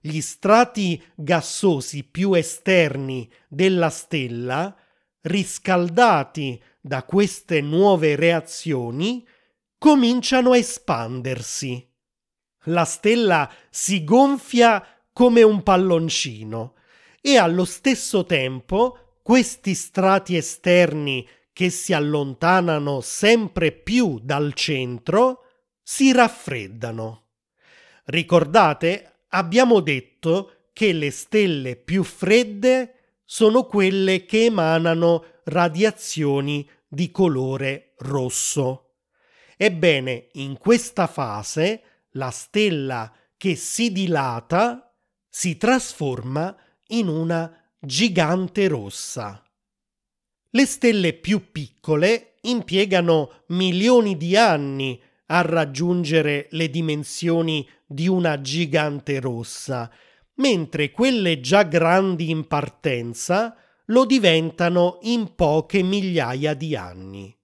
Gli 0.00 0.20
strati 0.20 1.02
gassosi 1.14 2.04
più 2.04 2.32
esterni 2.32 3.30
della 3.48 3.90
stella, 3.90 4.74
riscaldati 5.22 6.62
da 6.80 7.02
queste 7.04 7.60
nuove 7.60 8.16
reazioni 8.16 9.26
cominciano 9.78 10.52
a 10.52 10.56
espandersi. 10.56 11.86
La 12.64 12.84
stella 12.84 13.50
si 13.68 14.04
gonfia 14.04 14.84
come 15.12 15.42
un 15.42 15.62
palloncino 15.62 16.74
e 17.20 17.36
allo 17.36 17.64
stesso 17.64 18.24
tempo 18.24 19.18
questi 19.22 19.74
strati 19.74 20.36
esterni 20.36 21.26
che 21.52 21.70
si 21.70 21.92
allontanano 21.92 23.00
sempre 23.00 23.72
più 23.72 24.18
dal 24.22 24.54
centro 24.54 25.44
si 25.82 26.12
raffreddano. 26.12 27.26
Ricordate, 28.04 29.24
abbiamo 29.28 29.80
detto 29.80 30.68
che 30.72 30.92
le 30.92 31.10
stelle 31.10 31.76
più 31.76 32.02
fredde 32.02 32.99
sono 33.32 33.62
quelle 33.62 34.24
che 34.24 34.46
emanano 34.46 35.24
radiazioni 35.44 36.68
di 36.88 37.12
colore 37.12 37.92
rosso. 37.98 38.94
Ebbene, 39.56 40.30
in 40.32 40.58
questa 40.58 41.06
fase 41.06 41.82
la 42.14 42.30
stella 42.30 43.14
che 43.36 43.54
si 43.54 43.92
dilata 43.92 44.92
si 45.28 45.56
trasforma 45.56 46.56
in 46.88 47.06
una 47.06 47.56
gigante 47.78 48.66
rossa. 48.66 49.40
Le 50.50 50.66
stelle 50.66 51.12
più 51.12 51.52
piccole 51.52 52.34
impiegano 52.40 53.44
milioni 53.50 54.16
di 54.16 54.36
anni 54.36 55.00
a 55.26 55.42
raggiungere 55.42 56.48
le 56.50 56.68
dimensioni 56.68 57.64
di 57.86 58.08
una 58.08 58.40
gigante 58.40 59.20
rossa, 59.20 59.88
mentre 60.40 60.90
quelle 60.90 61.40
già 61.40 61.62
grandi 61.62 62.30
in 62.30 62.46
partenza 62.46 63.56
lo 63.86 64.04
diventano 64.04 64.98
in 65.02 65.34
poche 65.34 65.82
migliaia 65.82 66.54
di 66.54 66.74
anni. 66.74 67.34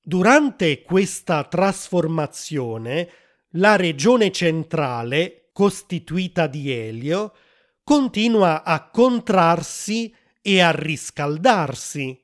Durante 0.00 0.82
questa 0.82 1.44
trasformazione, 1.44 3.08
la 3.56 3.76
regione 3.76 4.32
centrale, 4.32 5.50
costituita 5.52 6.46
di 6.46 6.70
elio, 6.70 7.34
continua 7.84 8.64
a 8.64 8.88
contrarsi 8.88 10.14
e 10.40 10.60
a 10.60 10.70
riscaldarsi 10.70 12.20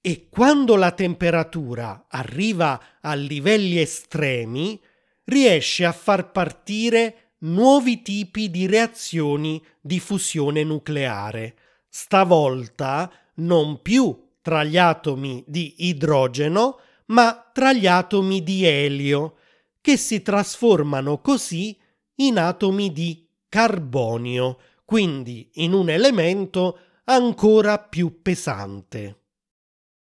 e 0.00 0.28
quando 0.28 0.74
la 0.74 0.90
temperatura 0.92 2.06
arriva 2.08 2.80
a 3.00 3.14
livelli 3.14 3.78
estremi 3.78 4.80
riesce 5.24 5.84
a 5.84 5.92
far 5.92 6.32
partire 6.32 7.31
nuovi 7.42 8.02
tipi 8.02 8.50
di 8.50 8.66
reazioni 8.66 9.62
di 9.80 10.00
fusione 10.00 10.64
nucleare, 10.64 11.56
stavolta 11.88 13.10
non 13.36 13.80
più 13.82 14.30
tra 14.40 14.64
gli 14.64 14.76
atomi 14.76 15.44
di 15.46 15.74
idrogeno, 15.88 16.78
ma 17.06 17.50
tra 17.52 17.72
gli 17.72 17.86
atomi 17.86 18.42
di 18.42 18.64
elio, 18.64 19.36
che 19.80 19.96
si 19.96 20.22
trasformano 20.22 21.20
così 21.20 21.76
in 22.16 22.38
atomi 22.38 22.92
di 22.92 23.28
carbonio, 23.48 24.58
quindi 24.84 25.50
in 25.54 25.72
un 25.72 25.90
elemento 25.90 26.78
ancora 27.04 27.78
più 27.78 28.22
pesante. 28.22 29.18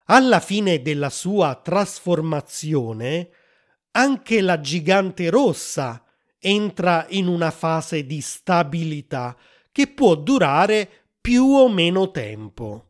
Alla 0.07 0.41
fine 0.41 0.83
della 0.83 1.11
sua 1.11 1.55
trasformazione, 1.55 3.31
anche 3.93 4.41
la 4.41 4.61
gigante 4.61 5.31
rossa 5.31 6.03
entra 6.41 7.07
in 7.11 7.27
una 7.27 7.51
fase 7.51 8.07
di 8.07 8.21
stabilità 8.21 9.37
che 9.73 9.87
può 9.89 10.15
durare 10.15 10.89
più 11.21 11.45
o 11.45 11.69
meno 11.69 12.11
tempo. 12.11 12.85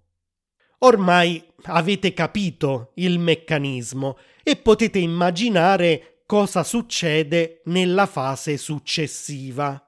Ormai 0.80 1.44
avete 1.64 2.12
capito 2.12 2.92
il 2.94 3.18
meccanismo 3.18 4.16
e 4.42 4.56
potete 4.56 4.98
immaginare 4.98 6.22
cosa 6.24 6.62
succede 6.62 7.62
nella 7.64 8.06
fase 8.06 8.56
successiva. 8.56 9.82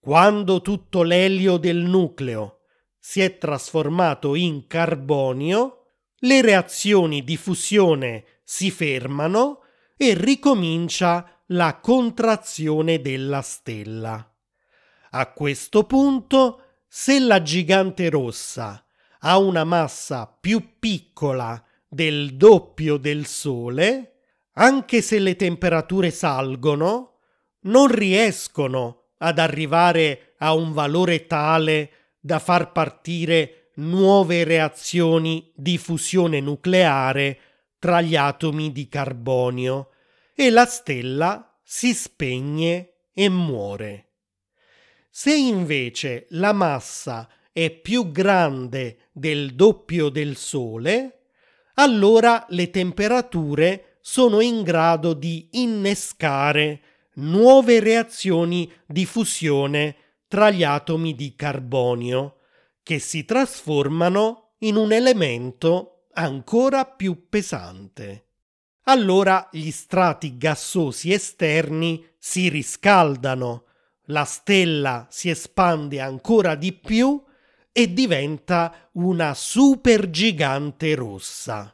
Quando 0.00 0.62
tutto 0.62 1.02
l'elio 1.02 1.58
del 1.58 1.76
nucleo 1.76 2.60
si 2.98 3.20
è 3.20 3.38
trasformato 3.38 4.34
in 4.34 4.66
carbonio, 4.66 5.76
le 6.20 6.42
reazioni 6.42 7.22
di 7.22 7.36
fusione 7.36 8.24
si 8.42 8.70
fermano 8.70 9.60
e 9.96 10.14
ricomincia 10.14 11.39
la 11.52 11.78
contrazione 11.80 13.00
della 13.00 13.42
stella. 13.42 14.24
A 15.12 15.32
questo 15.32 15.84
punto, 15.84 16.62
se 16.86 17.18
la 17.18 17.42
gigante 17.42 18.08
rossa 18.08 18.84
ha 19.20 19.38
una 19.38 19.64
massa 19.64 20.26
più 20.26 20.78
piccola 20.78 21.62
del 21.88 22.36
doppio 22.36 22.98
del 22.98 23.26
Sole, 23.26 24.12
anche 24.54 25.02
se 25.02 25.18
le 25.18 25.34
temperature 25.34 26.10
salgono, 26.10 27.18
non 27.62 27.88
riescono 27.88 29.08
ad 29.18 29.38
arrivare 29.40 30.34
a 30.38 30.54
un 30.54 30.72
valore 30.72 31.26
tale 31.26 31.90
da 32.20 32.38
far 32.38 32.70
partire 32.70 33.72
nuove 33.76 34.44
reazioni 34.44 35.50
di 35.56 35.78
fusione 35.78 36.40
nucleare 36.40 37.38
tra 37.78 38.00
gli 38.00 38.14
atomi 38.14 38.70
di 38.70 38.88
carbonio 38.88 39.89
e 40.34 40.50
la 40.50 40.66
stella 40.66 41.58
si 41.62 41.94
spegne 41.94 42.94
e 43.12 43.28
muore. 43.28 44.08
Se 45.10 45.34
invece 45.34 46.26
la 46.30 46.52
massa 46.52 47.28
è 47.52 47.70
più 47.70 48.10
grande 48.10 49.08
del 49.12 49.54
doppio 49.54 50.08
del 50.08 50.36
Sole, 50.36 51.26
allora 51.74 52.46
le 52.50 52.70
temperature 52.70 53.98
sono 54.00 54.40
in 54.40 54.62
grado 54.62 55.14
di 55.14 55.48
innescare 55.52 56.80
nuove 57.14 57.80
reazioni 57.80 58.70
di 58.86 59.04
fusione 59.04 59.96
tra 60.28 60.50
gli 60.50 60.62
atomi 60.62 61.14
di 61.14 61.34
carbonio, 61.34 62.36
che 62.82 62.98
si 62.98 63.24
trasformano 63.24 64.54
in 64.58 64.76
un 64.76 64.92
elemento 64.92 66.06
ancora 66.12 66.84
più 66.84 67.28
pesante. 67.28 68.29
Allora 68.90 69.48
gli 69.52 69.70
strati 69.70 70.36
gassosi 70.36 71.12
esterni 71.12 72.04
si 72.18 72.48
riscaldano, 72.48 73.66
la 74.06 74.24
stella 74.24 75.06
si 75.10 75.30
espande 75.30 76.00
ancora 76.00 76.56
di 76.56 76.72
più 76.72 77.22
e 77.70 77.92
diventa 77.92 78.90
una 78.94 79.32
supergigante 79.32 80.96
rossa. 80.96 81.72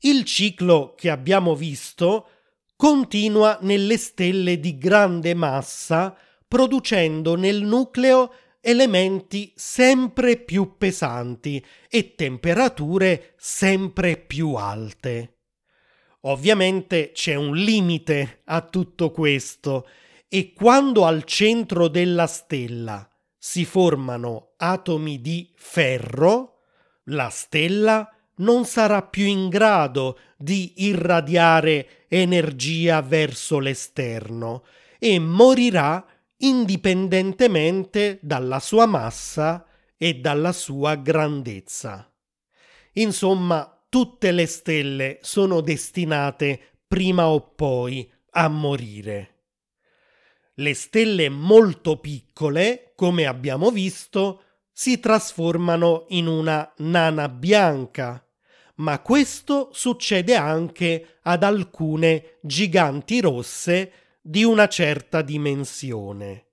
Il 0.00 0.24
ciclo 0.24 0.92
che 0.94 1.08
abbiamo 1.08 1.56
visto 1.56 2.28
continua 2.76 3.56
nelle 3.62 3.96
stelle 3.96 4.60
di 4.60 4.76
grande 4.76 5.32
massa, 5.32 6.14
producendo 6.46 7.36
nel 7.36 7.62
nucleo 7.62 8.34
elementi 8.60 9.50
sempre 9.56 10.36
più 10.36 10.76
pesanti 10.76 11.64
e 11.88 12.14
temperature 12.14 13.32
sempre 13.38 14.18
più 14.18 14.52
alte. 14.56 15.30
Ovviamente 16.26 17.12
c'è 17.12 17.34
un 17.34 17.54
limite 17.54 18.40
a 18.44 18.62
tutto 18.62 19.10
questo 19.10 19.86
e 20.28 20.52
quando 20.52 21.04
al 21.04 21.24
centro 21.24 21.88
della 21.88 22.26
stella 22.26 23.06
si 23.36 23.64
formano 23.66 24.52
atomi 24.56 25.20
di 25.20 25.52
ferro, 25.54 26.60
la 27.04 27.28
stella 27.28 28.08
non 28.36 28.64
sarà 28.64 29.02
più 29.02 29.26
in 29.26 29.50
grado 29.50 30.18
di 30.36 30.72
irradiare 30.76 32.06
energia 32.08 33.02
verso 33.02 33.58
l'esterno 33.58 34.64
e 34.98 35.18
morirà 35.18 36.04
indipendentemente 36.38 38.18
dalla 38.22 38.60
sua 38.60 38.86
massa 38.86 39.66
e 39.96 40.14
dalla 40.14 40.52
sua 40.52 40.94
grandezza. 40.94 42.10
Insomma, 42.94 43.73
tutte 43.94 44.32
le 44.32 44.46
stelle 44.46 45.20
sono 45.22 45.60
destinate 45.60 46.80
prima 46.88 47.28
o 47.28 47.52
poi 47.54 48.12
a 48.30 48.48
morire. 48.48 49.42
Le 50.54 50.74
stelle 50.74 51.28
molto 51.28 52.00
piccole, 52.00 52.90
come 52.96 53.24
abbiamo 53.24 53.70
visto, 53.70 54.42
si 54.72 54.98
trasformano 54.98 56.06
in 56.08 56.26
una 56.26 56.72
nana 56.78 57.28
bianca, 57.28 58.28
ma 58.78 58.98
questo 58.98 59.68
succede 59.72 60.34
anche 60.34 61.18
ad 61.22 61.44
alcune 61.44 62.38
giganti 62.42 63.20
rosse 63.20 63.92
di 64.20 64.42
una 64.42 64.66
certa 64.66 65.22
dimensione. 65.22 66.46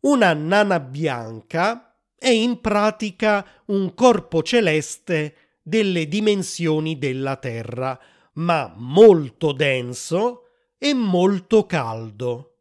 Una 0.00 0.32
nana 0.32 0.80
bianca 0.80 2.00
è 2.22 2.30
in 2.30 2.60
pratica 2.60 3.44
un 3.66 3.94
corpo 3.94 4.42
celeste 4.42 5.36
delle 5.62 6.08
dimensioni 6.08 6.98
della 6.98 7.36
Terra, 7.36 7.98
ma 8.34 8.72
molto 8.76 9.52
denso 9.52 10.48
e 10.78 10.94
molto 10.94 11.66
caldo. 11.66 12.56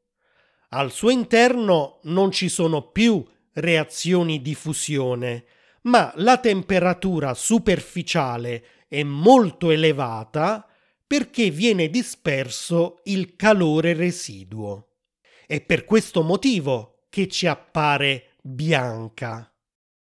Al 0.69 0.91
suo 0.91 1.09
interno 1.09 1.99
non 2.03 2.31
ci 2.31 2.47
sono 2.47 2.91
più 2.91 3.25
reazioni 3.53 4.41
di 4.41 4.55
fusione, 4.55 5.45
ma 5.83 6.13
la 6.17 6.37
temperatura 6.37 7.33
superficiale 7.33 8.63
è 8.87 9.03
molto 9.03 9.71
elevata 9.71 10.65
perché 11.05 11.49
viene 11.49 11.89
disperso 11.89 13.01
il 13.05 13.35
calore 13.35 13.93
residuo. 13.93 14.87
È 15.45 15.59
per 15.59 15.83
questo 15.83 16.21
motivo 16.21 16.99
che 17.09 17.27
ci 17.27 17.47
appare 17.47 18.35
bianca. 18.41 19.53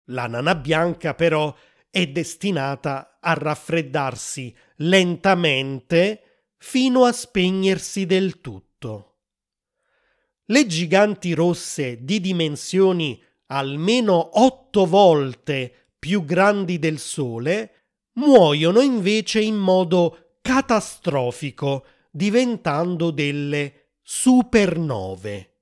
La 0.08 0.26
nana 0.28 0.54
bianca 0.54 1.14
però 1.14 1.52
è 1.94 2.08
destinata 2.08 3.18
a 3.20 3.34
raffreddarsi 3.34 4.52
lentamente 4.78 6.46
fino 6.56 7.04
a 7.04 7.12
spegnersi 7.12 8.04
del 8.04 8.40
tutto. 8.40 9.18
Le 10.46 10.66
giganti 10.66 11.34
rosse 11.34 12.02
di 12.02 12.20
dimensioni 12.20 13.22
almeno 13.46 14.40
otto 14.42 14.86
volte 14.86 15.92
più 15.96 16.24
grandi 16.24 16.80
del 16.80 16.98
Sole 16.98 17.92
muoiono 18.14 18.80
invece 18.80 19.40
in 19.40 19.54
modo 19.54 20.38
catastrofico, 20.42 21.84
diventando 22.10 23.12
delle 23.12 23.90
supernove. 24.02 25.60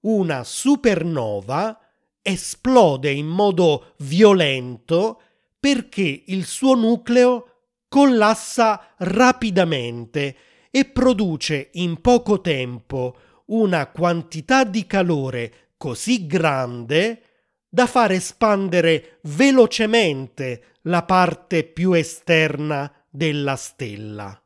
Una 0.00 0.44
supernova 0.44 1.80
esplode 2.20 3.10
in 3.10 3.26
modo 3.26 3.94
violento 4.00 5.22
perché 5.60 6.22
il 6.26 6.46
suo 6.46 6.74
nucleo 6.74 7.66
collassa 7.86 8.94
rapidamente 8.96 10.36
e 10.70 10.86
produce 10.86 11.68
in 11.74 12.00
poco 12.00 12.40
tempo 12.40 13.16
una 13.46 13.88
quantità 13.88 14.64
di 14.64 14.86
calore 14.86 15.72
così 15.76 16.26
grande 16.26 17.22
da 17.68 17.86
far 17.86 18.12
espandere 18.12 19.18
velocemente 19.22 20.76
la 20.82 21.02
parte 21.04 21.64
più 21.64 21.92
esterna 21.92 22.92
della 23.10 23.56
stella. 23.56 24.40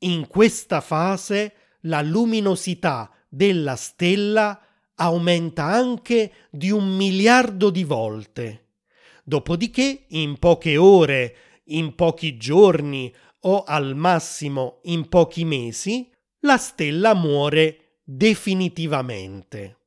In 0.00 0.26
questa 0.26 0.80
fase 0.80 1.54
la 1.82 2.02
luminosità 2.02 3.10
della 3.28 3.76
stella 3.76 4.60
aumenta 4.96 5.64
anche 5.64 6.32
di 6.50 6.70
un 6.70 6.96
miliardo 6.96 7.70
di 7.70 7.84
volte. 7.84 8.61
Dopodiché, 9.32 10.04
in 10.08 10.38
poche 10.38 10.76
ore, 10.76 11.36
in 11.68 11.94
pochi 11.94 12.36
giorni 12.36 13.10
o 13.44 13.62
al 13.62 13.96
massimo 13.96 14.80
in 14.82 15.08
pochi 15.08 15.46
mesi, 15.46 16.12
la 16.40 16.58
stella 16.58 17.14
muore 17.14 18.00
definitivamente. 18.04 19.78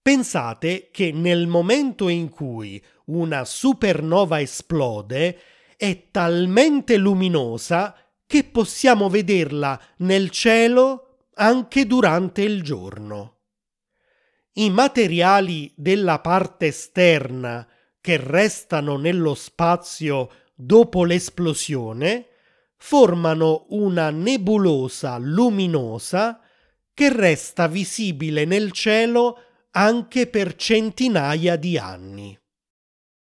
Pensate 0.00 0.88
che 0.90 1.12
nel 1.12 1.46
momento 1.46 2.08
in 2.08 2.30
cui 2.30 2.82
una 3.08 3.44
supernova 3.44 4.40
esplode, 4.40 5.38
è 5.76 6.06
talmente 6.10 6.96
luminosa 6.96 7.94
che 8.26 8.44
possiamo 8.44 9.10
vederla 9.10 9.78
nel 9.98 10.30
cielo 10.30 11.26
anche 11.34 11.86
durante 11.86 12.40
il 12.40 12.62
giorno. 12.62 13.40
I 14.52 14.70
materiali 14.70 15.70
della 15.76 16.18
parte 16.20 16.68
esterna 16.68 17.68
che 18.00 18.16
restano 18.16 18.96
nello 18.96 19.34
spazio 19.34 20.30
dopo 20.54 21.04
l'esplosione 21.04 22.26
formano 22.76 23.66
una 23.70 24.10
nebulosa 24.10 25.18
luminosa 25.18 26.40
che 26.94 27.12
resta 27.12 27.66
visibile 27.66 28.44
nel 28.44 28.72
cielo 28.72 29.42
anche 29.72 30.26
per 30.26 30.56
centinaia 30.56 31.56
di 31.56 31.78
anni. 31.78 32.38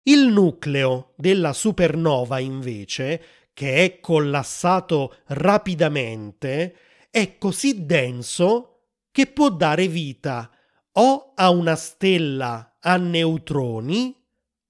Il 0.04 0.28
nucleo 0.28 1.14
della 1.16 1.54
supernova, 1.54 2.40
invece, 2.40 3.24
che 3.54 3.84
è 3.84 4.00
collassato 4.00 5.18
rapidamente, 5.28 6.76
è 7.12 7.38
così 7.38 7.86
denso 7.86 8.88
che 9.12 9.28
può 9.28 9.50
dare 9.50 9.88
vita 9.88 10.50
o 10.94 11.34
a 11.36 11.50
una 11.50 11.76
stella 11.76 12.78
a 12.80 12.98
neutroni 12.98 14.21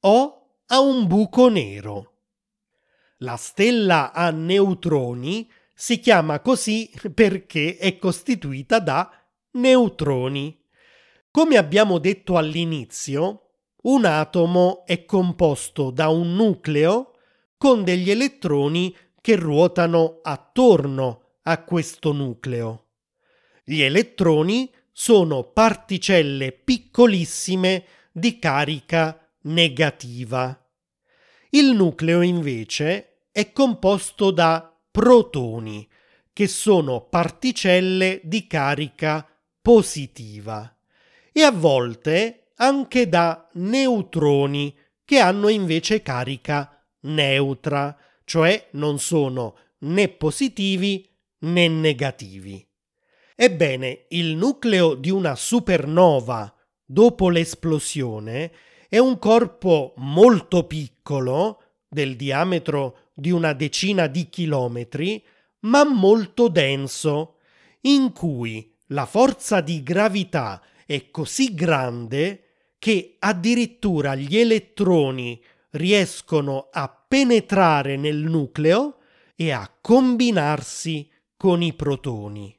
o 0.02 0.62
a 0.68 0.80
un 0.80 1.08
buco 1.08 1.50
nero. 1.50 2.14
La 3.18 3.36
stella 3.36 4.12
a 4.14 4.32
neutroni 4.32 5.50
si 5.74 6.00
chiama 6.00 6.40
così 6.40 6.92
perché 7.14 7.78
è 7.78 7.98
costituita 7.98 8.80
da 8.80 9.12
neutroni. 9.52 10.60
Come 11.30 11.58
abbiamo 11.58 11.98
detto 11.98 12.38
all'inizio, 12.38 13.52
un 13.84 14.06
atomo 14.06 14.86
è 14.86 15.06
composto 15.06 15.92
da 15.92 16.10
un 16.10 16.36
nucleo 16.36 17.18
con 17.58 17.84
degli 17.84 18.10
elettroni 18.10 18.96
che 19.20 19.36
ruotano 19.36 20.20
attorno 20.24 21.38
a 21.44 21.64
questo 21.64 22.12
nucleo. 22.12 22.88
Gli 23.64 23.82
elettroni 23.82 24.72
sono 24.92 25.44
particelle 25.44 26.52
piccolissime 26.52 27.86
di 28.12 28.40
carica 28.40 29.21
negativa. 29.44 30.58
Il 31.50 31.74
nucleo 31.74 32.22
invece 32.22 33.26
è 33.32 33.52
composto 33.52 34.32
da 34.32 34.74
protoni, 34.92 35.88
che 36.34 36.48
sono 36.48 37.02
particelle 37.02 38.22
di 38.24 38.48
carica 38.48 39.28
positiva, 39.62 40.78
e 41.32 41.42
a 41.42 41.52
volte 41.52 42.52
anche 42.56 43.10
da 43.10 43.50
neutroni, 43.54 44.78
che 45.04 45.20
hanno 45.20 45.50
invece 45.50 46.02
carica 46.02 46.86
neutra, 47.02 47.98
cioè 48.24 48.70
non 48.72 49.00
sono 49.00 49.58
né 49.80 50.08
positivi 50.10 51.10
né 51.40 51.68
negativi. 51.68 52.66
Ebbene, 53.36 54.06
il 54.10 54.36
nucleo 54.36 54.94
di 54.94 55.10
una 55.10 55.36
supernova 55.36 56.54
dopo 56.86 57.30
l'esplosione 57.30 58.52
è 58.92 58.98
un 58.98 59.20
corpo 59.20 59.94
molto 60.00 60.68
piccolo, 60.68 61.62
del 61.88 62.18
diametro 62.18 63.12
di 63.14 63.32
una 63.32 63.54
decina 63.54 64.08
di 64.08 64.28
chilometri, 64.28 65.24
ma 65.60 65.86
molto 65.86 66.50
denso, 66.50 67.38
in 67.84 68.12
cui 68.12 68.76
la 68.88 69.06
forza 69.06 69.62
di 69.62 69.82
gravità 69.82 70.62
è 70.86 71.10
così 71.10 71.54
grande 71.54 72.74
che 72.80 73.16
addirittura 73.20 74.14
gli 74.14 74.38
elettroni 74.38 75.42
riescono 75.70 76.68
a 76.70 76.90
penetrare 77.08 77.96
nel 77.96 78.18
nucleo 78.18 78.98
e 79.38 79.52
a 79.52 79.74
combinarsi 79.80 81.10
con 81.38 81.62
i 81.62 81.72
protoni. 81.72 82.54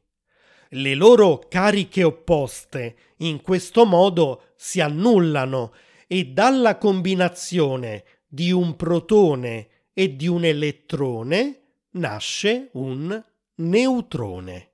Le 0.70 0.94
loro 0.94 1.40
cariche 1.50 2.02
opposte 2.02 2.96
in 3.18 3.42
questo 3.42 3.84
modo 3.84 4.44
si 4.56 4.80
annullano 4.80 5.72
e 6.12 6.26
dalla 6.26 6.76
combinazione 6.76 8.04
di 8.28 8.52
un 8.52 8.76
protone 8.76 9.86
e 9.94 10.14
di 10.14 10.28
un 10.28 10.44
elettrone 10.44 11.78
nasce 11.92 12.68
un 12.74 13.24
neutrone. 13.54 14.72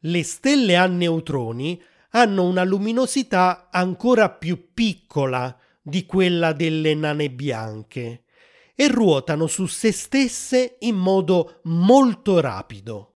Le 0.00 0.22
stelle 0.22 0.76
a 0.76 0.86
neutroni 0.86 1.78
hanno 2.12 2.44
una 2.44 2.64
luminosità 2.64 3.68
ancora 3.70 4.30
più 4.30 4.72
piccola 4.72 5.54
di 5.82 6.06
quella 6.06 6.54
delle 6.54 6.94
nane 6.94 7.30
bianche 7.30 8.24
e 8.74 8.88
ruotano 8.88 9.46
su 9.48 9.66
se 9.66 9.92
stesse 9.92 10.76
in 10.78 10.96
modo 10.96 11.60
molto 11.64 12.40
rapido. 12.40 13.16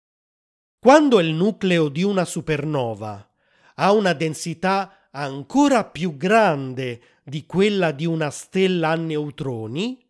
Quando 0.78 1.22
il 1.22 1.34
nucleo 1.34 1.88
di 1.88 2.04
una 2.04 2.26
supernova 2.26 3.34
ha 3.76 3.94
una 3.94 4.12
densità 4.12 5.08
ancora 5.12 5.86
più 5.86 6.18
grande 6.18 7.02
di 7.30 7.46
quella 7.46 7.92
di 7.92 8.06
una 8.06 8.32
stella 8.32 8.90
a 8.90 8.96
neutroni, 8.96 10.04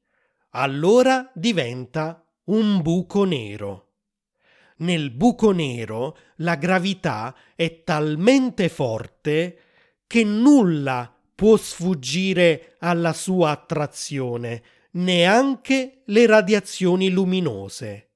allora 0.52 1.30
diventa 1.36 2.26
un 2.46 2.82
buco 2.82 3.26
nero. 3.26 3.88
Nel 4.78 5.12
buco 5.12 5.52
nero 5.52 6.18
la 6.38 6.56
gravità 6.56 7.36
è 7.56 7.84
talmente 7.84 8.70
forte 8.70 9.60
che 10.08 10.24
nulla 10.24 11.14
può 11.36 11.58
sfuggire 11.58 12.76
alla 12.80 13.14
sua 13.14 13.52
attrazione, 13.52 14.64
neanche 14.92 16.02
le 16.06 16.26
radiazioni 16.26 17.10
luminose. 17.10 18.12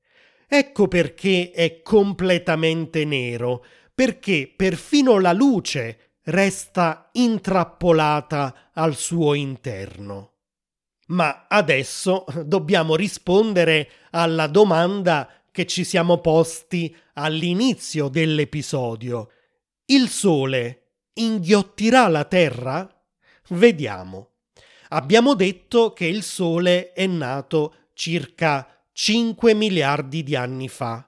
Ecco 0.47 0.87
perché 0.87 1.51
è 1.51 1.81
completamente 1.81 3.05
nero, 3.05 3.65
perché 3.93 4.51
perfino 4.55 5.19
la 5.19 5.33
luce 5.33 6.12
resta 6.23 7.09
intrappolata 7.13 8.69
al 8.73 8.95
suo 8.95 9.33
interno. 9.33 10.31
Ma 11.07 11.47
adesso 11.49 12.25
dobbiamo 12.45 12.95
rispondere 12.95 13.89
alla 14.11 14.47
domanda 14.47 15.29
che 15.51 15.67
ci 15.67 15.83
siamo 15.83 16.19
posti 16.19 16.95
all'inizio 17.13 18.07
dell'episodio. 18.07 19.29
Il 19.85 20.07
Sole 20.09 20.93
inghiottirà 21.13 22.07
la 22.07 22.23
Terra? 22.23 22.89
Vediamo. 23.49 24.29
Abbiamo 24.89 25.35
detto 25.35 25.91
che 25.93 26.05
il 26.05 26.23
Sole 26.23 26.93
è 26.93 27.05
nato 27.05 27.75
circa 27.93 28.67
5 28.93 29.53
miliardi 29.53 30.23
di 30.23 30.35
anni 30.35 30.69
fa 30.69 31.07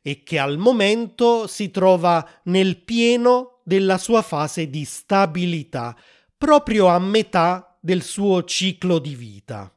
e 0.00 0.22
che 0.22 0.38
al 0.38 0.58
momento 0.58 1.46
si 1.46 1.70
trova 1.70 2.26
nel 2.44 2.82
pieno 2.82 3.53
della 3.64 3.98
sua 3.98 4.22
fase 4.22 4.68
di 4.68 4.84
stabilità, 4.84 5.96
proprio 6.36 6.86
a 6.86 6.98
metà 6.98 7.76
del 7.80 8.02
suo 8.02 8.44
ciclo 8.44 8.98
di 8.98 9.14
vita. 9.14 9.74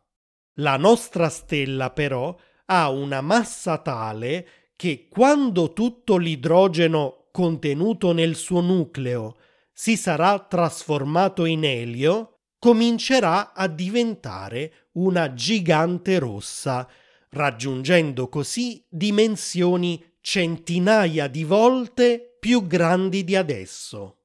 La 0.55 0.77
nostra 0.77 1.29
stella 1.29 1.91
però 1.91 2.35
ha 2.65 2.89
una 2.89 3.21
massa 3.21 3.77
tale 3.77 4.47
che 4.75 5.07
quando 5.09 5.73
tutto 5.73 6.17
l'idrogeno 6.17 7.29
contenuto 7.31 8.11
nel 8.11 8.35
suo 8.35 8.61
nucleo 8.61 9.37
si 9.71 9.95
sarà 9.95 10.39
trasformato 10.39 11.45
in 11.45 11.63
elio, 11.63 12.39
comincerà 12.59 13.53
a 13.53 13.67
diventare 13.67 14.89
una 14.93 15.33
gigante 15.33 16.17
rossa, 16.17 16.87
raggiungendo 17.29 18.27
così 18.27 18.83
dimensioni 18.89 20.03
centinaia 20.19 21.27
di 21.27 21.43
volte 21.43 22.26
più 22.39 22.65
grandi 22.67 23.23
di 23.23 23.35
adesso. 23.35 24.23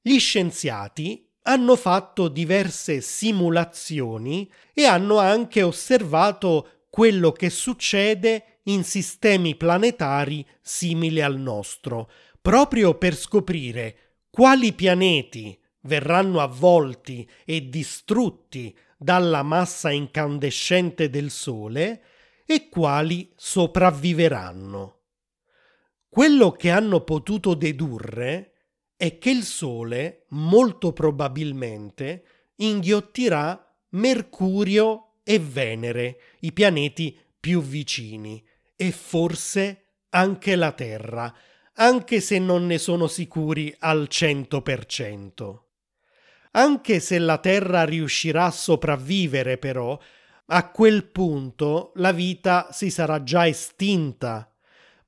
Gli 0.00 0.18
scienziati 0.18 1.28
hanno 1.42 1.76
fatto 1.76 2.28
diverse 2.28 3.00
simulazioni 3.00 4.50
e 4.72 4.84
hanno 4.84 5.18
anche 5.18 5.62
osservato 5.62 6.86
quello 6.88 7.32
che 7.32 7.50
succede 7.50 8.60
in 8.64 8.84
sistemi 8.84 9.56
planetari 9.56 10.46
simili 10.60 11.20
al 11.20 11.38
nostro, 11.38 12.10
proprio 12.40 12.94
per 12.94 13.14
scoprire 13.14 13.96
quali 14.30 14.72
pianeti 14.72 15.58
verranno 15.82 16.40
avvolti 16.40 17.28
e 17.44 17.68
distrutti 17.68 18.76
dalla 18.96 19.42
massa 19.42 19.90
incandescente 19.90 21.10
del 21.10 21.30
Sole 21.30 22.02
e 22.46 22.68
quali 22.68 23.30
sopravviveranno. 23.36 24.93
Quello 26.14 26.52
che 26.52 26.70
hanno 26.70 27.00
potuto 27.00 27.54
dedurre 27.54 28.52
è 28.94 29.18
che 29.18 29.30
il 29.30 29.42
Sole 29.42 30.26
molto 30.28 30.92
probabilmente 30.92 32.52
inghiottirà 32.54 33.76
Mercurio 33.88 35.14
e 35.24 35.40
Venere, 35.40 36.20
i 36.42 36.52
pianeti 36.52 37.18
più 37.40 37.60
vicini, 37.60 38.40
e 38.76 38.92
forse 38.92 39.86
anche 40.10 40.54
la 40.54 40.70
Terra, 40.70 41.34
anche 41.72 42.20
se 42.20 42.38
non 42.38 42.64
ne 42.66 42.78
sono 42.78 43.08
sicuri 43.08 43.74
al 43.80 44.06
100%. 44.08 45.62
Anche 46.52 47.00
se 47.00 47.18
la 47.18 47.38
Terra 47.38 47.82
riuscirà 47.82 48.44
a 48.44 48.50
sopravvivere, 48.52 49.58
però, 49.58 49.98
a 50.46 50.70
quel 50.70 51.10
punto 51.10 51.90
la 51.96 52.12
vita 52.12 52.68
si 52.70 52.88
sarà 52.90 53.24
già 53.24 53.48
estinta. 53.48 54.53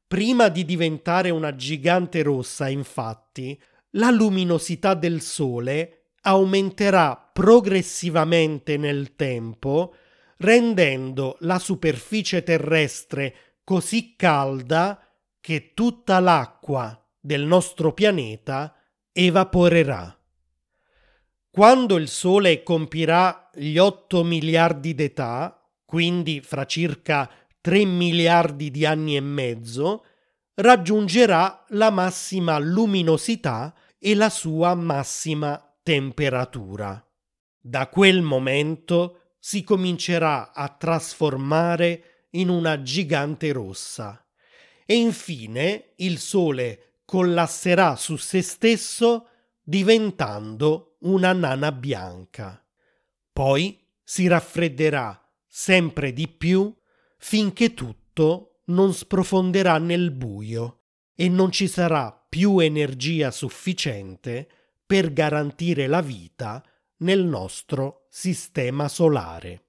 Prima 0.09 0.49
di 0.49 0.65
diventare 0.65 1.31
una 1.31 1.57
gigante 1.57 2.23
rossa, 2.23 2.69
infatti, 2.69 3.61
la 3.91 4.11
luminosità 4.11 4.95
del 4.95 5.21
Sole 5.21 6.13
aumenterà 6.23 7.31
progressivamente 7.33 8.77
nel 8.77 9.17
tempo, 9.17 9.95
rendendo 10.39 11.37
la 11.41 11.59
superficie 11.59 12.45
terrestre 12.45 13.35
così 13.65 14.15
calda 14.15 15.01
che 15.41 15.73
tutta 15.75 16.21
l'acqua 16.21 17.05
del 17.19 17.45
nostro 17.45 17.93
pianeta 17.93 18.77
evaporerà. 19.11 20.17
Quando 21.51 21.97
il 21.97 22.07
Sole 22.07 22.63
compirà 22.63 23.51
gli 23.53 23.77
8 23.77 24.23
miliardi 24.23 24.95
d'età, 24.95 25.69
quindi 25.85 26.41
fra 26.43 26.65
circa 26.65 27.29
3 27.67 27.85
miliardi 27.85 28.71
di 28.71 28.87
anni 28.87 29.17
e 29.17 29.21
mezzo, 29.21 30.05
raggiungerà 30.55 31.65
la 31.71 31.91
massima 31.91 32.59
luminosità 32.59 33.75
e 33.99 34.15
la 34.15 34.31
sua 34.31 34.77
massima 34.77 35.77
temperatura. 35.83 37.05
Da 37.59 37.89
quel 37.89 38.23
momento 38.23 39.33
si 39.41 39.65
comincerà 39.65 40.53
a 40.53 40.69
trasformare 40.69 42.29
in 42.35 42.51
una 42.51 42.83
gigante 42.83 43.51
rossa 43.51 44.25
e 44.85 44.95
infine 44.95 45.95
il 45.97 46.21
Sole 46.21 47.01
collasserà 47.05 47.97
su 47.97 48.15
se 48.15 48.43
stesso 48.43 49.27
diventando 49.61 50.99
una 51.01 51.33
nana 51.33 51.73
bianca. 51.73 52.65
Poi 53.33 53.85
si 54.05 54.29
raffredderà 54.29 55.21
sempre 55.49 56.13
di 56.13 56.29
più 56.29 56.73
finché 57.19 57.75
tutto 57.75 58.61
non 58.67 58.93
sprofonderà 58.93 59.79
nel 59.79 60.11
buio 60.11 60.81
e 61.15 61.29
non 61.29 61.51
ci 61.51 61.69
sarà 61.69 62.13
più 62.29 62.59
energia 62.59 63.31
sufficiente 63.31 64.49
per 64.85 65.13
garantire 65.13 65.87
la 65.87 66.01
vita 66.01 66.63
nel 66.99 67.25
nostro 67.25 68.07
sistema 68.11 68.89
solare. 68.89 69.63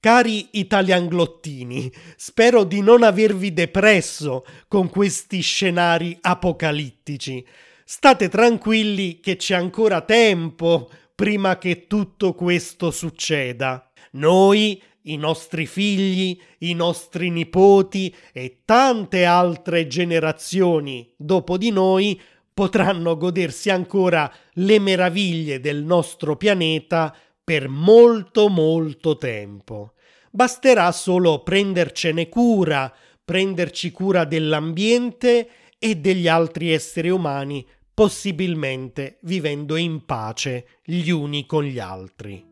Cari 0.00 0.50
italianglottini, 0.52 1.92
spero 2.16 2.62
di 2.62 2.80
non 2.80 3.02
avervi 3.02 3.52
depresso 3.52 4.44
con 4.68 4.88
questi 4.88 5.40
scenari 5.40 6.16
apocalittici. 6.20 7.44
State 7.84 8.28
tranquilli 8.28 9.18
che 9.18 9.34
c'è 9.34 9.56
ancora 9.56 10.02
tempo 10.02 10.88
prima 11.16 11.58
che 11.58 11.88
tutto 11.88 12.32
questo 12.34 12.92
succeda. 12.92 13.90
Noi, 14.12 14.80
i 15.12 15.16
nostri 15.16 15.66
figli, 15.66 16.38
i 16.58 16.74
nostri 16.74 17.30
nipoti 17.30 18.14
e 18.32 18.60
tante 18.64 19.24
altre 19.24 19.86
generazioni 19.86 21.12
dopo 21.16 21.56
di 21.56 21.70
noi 21.70 22.20
potranno 22.52 23.16
godersi 23.16 23.70
ancora 23.70 24.32
le 24.54 24.78
meraviglie 24.80 25.60
del 25.60 25.84
nostro 25.84 26.36
pianeta 26.36 27.14
per 27.44 27.68
molto 27.68 28.48
molto 28.48 29.16
tempo. 29.16 29.92
Basterà 30.30 30.90
solo 30.92 31.42
prendercene 31.42 32.28
cura, 32.28 32.92
prenderci 33.24 33.90
cura 33.92 34.24
dell'ambiente 34.24 35.48
e 35.78 35.94
degli 35.96 36.26
altri 36.26 36.72
esseri 36.72 37.08
umani, 37.08 37.66
possibilmente 37.94 39.18
vivendo 39.22 39.76
in 39.76 40.04
pace 40.04 40.80
gli 40.84 41.10
uni 41.10 41.46
con 41.46 41.64
gli 41.64 41.78
altri. 41.78 42.47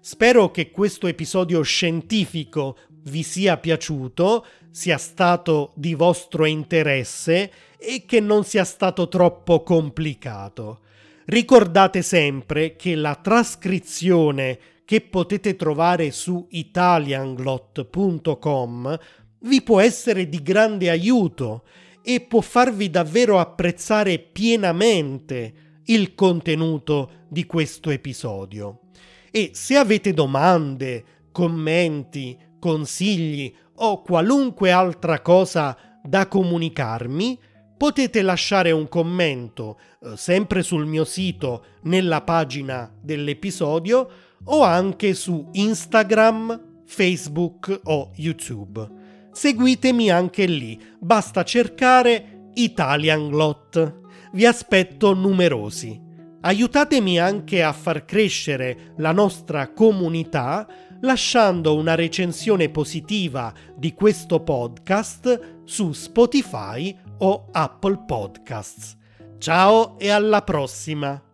Spero 0.00 0.50
che 0.50 0.70
questo 0.70 1.06
episodio 1.06 1.62
scientifico 1.62 2.76
vi 3.04 3.22
sia 3.22 3.56
piaciuto, 3.56 4.44
sia 4.70 4.96
stato 4.96 5.72
di 5.74 5.94
vostro 5.94 6.44
interesse 6.44 7.50
e 7.76 8.04
che 8.06 8.20
non 8.20 8.44
sia 8.44 8.64
stato 8.64 9.08
troppo 9.08 9.62
complicato. 9.62 10.80
Ricordate 11.26 12.02
sempre 12.02 12.76
che 12.76 12.94
la 12.94 13.16
trascrizione 13.16 14.58
che 14.84 15.00
potete 15.02 15.56
trovare 15.56 16.12
su 16.12 16.46
italianglot.com 16.48 18.98
vi 19.40 19.62
può 19.62 19.80
essere 19.80 20.28
di 20.28 20.42
grande 20.42 20.90
aiuto 20.90 21.64
e 22.02 22.20
può 22.20 22.40
farvi 22.40 22.88
davvero 22.88 23.38
apprezzare 23.38 24.18
pienamente 24.18 25.52
il 25.86 26.14
contenuto 26.14 27.10
di 27.28 27.44
questo 27.44 27.90
episodio. 27.90 28.87
E 29.30 29.50
se 29.52 29.76
avete 29.76 30.12
domande, 30.12 31.04
commenti, 31.32 32.36
consigli 32.58 33.54
o 33.76 34.02
qualunque 34.02 34.70
altra 34.70 35.20
cosa 35.20 35.76
da 36.02 36.26
comunicarmi, 36.26 37.38
potete 37.76 38.22
lasciare 38.22 38.72
un 38.72 38.88
commento 38.88 39.78
eh, 40.02 40.16
sempre 40.16 40.62
sul 40.62 40.84
mio 40.84 41.04
sito 41.04 41.64
nella 41.82 42.22
pagina 42.22 42.92
dell'episodio 43.00 44.10
o 44.44 44.62
anche 44.62 45.14
su 45.14 45.48
Instagram, 45.52 46.82
Facebook 46.86 47.80
o 47.84 48.10
YouTube. 48.16 48.86
Seguitemi 49.30 50.10
anche 50.10 50.46
lì, 50.46 50.80
basta 50.98 51.44
cercare 51.44 52.50
Italian 52.54 53.28
Glot. 53.28 54.00
Vi 54.32 54.44
aspetto 54.44 55.14
numerosi. 55.14 56.07
Aiutatemi 56.40 57.18
anche 57.18 57.62
a 57.62 57.72
far 57.72 58.04
crescere 58.04 58.92
la 58.98 59.12
nostra 59.12 59.72
comunità 59.72 60.66
lasciando 61.00 61.76
una 61.76 61.94
recensione 61.94 62.68
positiva 62.70 63.52
di 63.76 63.92
questo 63.94 64.40
podcast 64.42 65.62
su 65.64 65.92
Spotify 65.92 66.96
o 67.18 67.48
Apple 67.50 68.04
Podcasts. 68.06 68.96
Ciao 69.38 69.98
e 69.98 70.10
alla 70.10 70.42
prossima! 70.42 71.27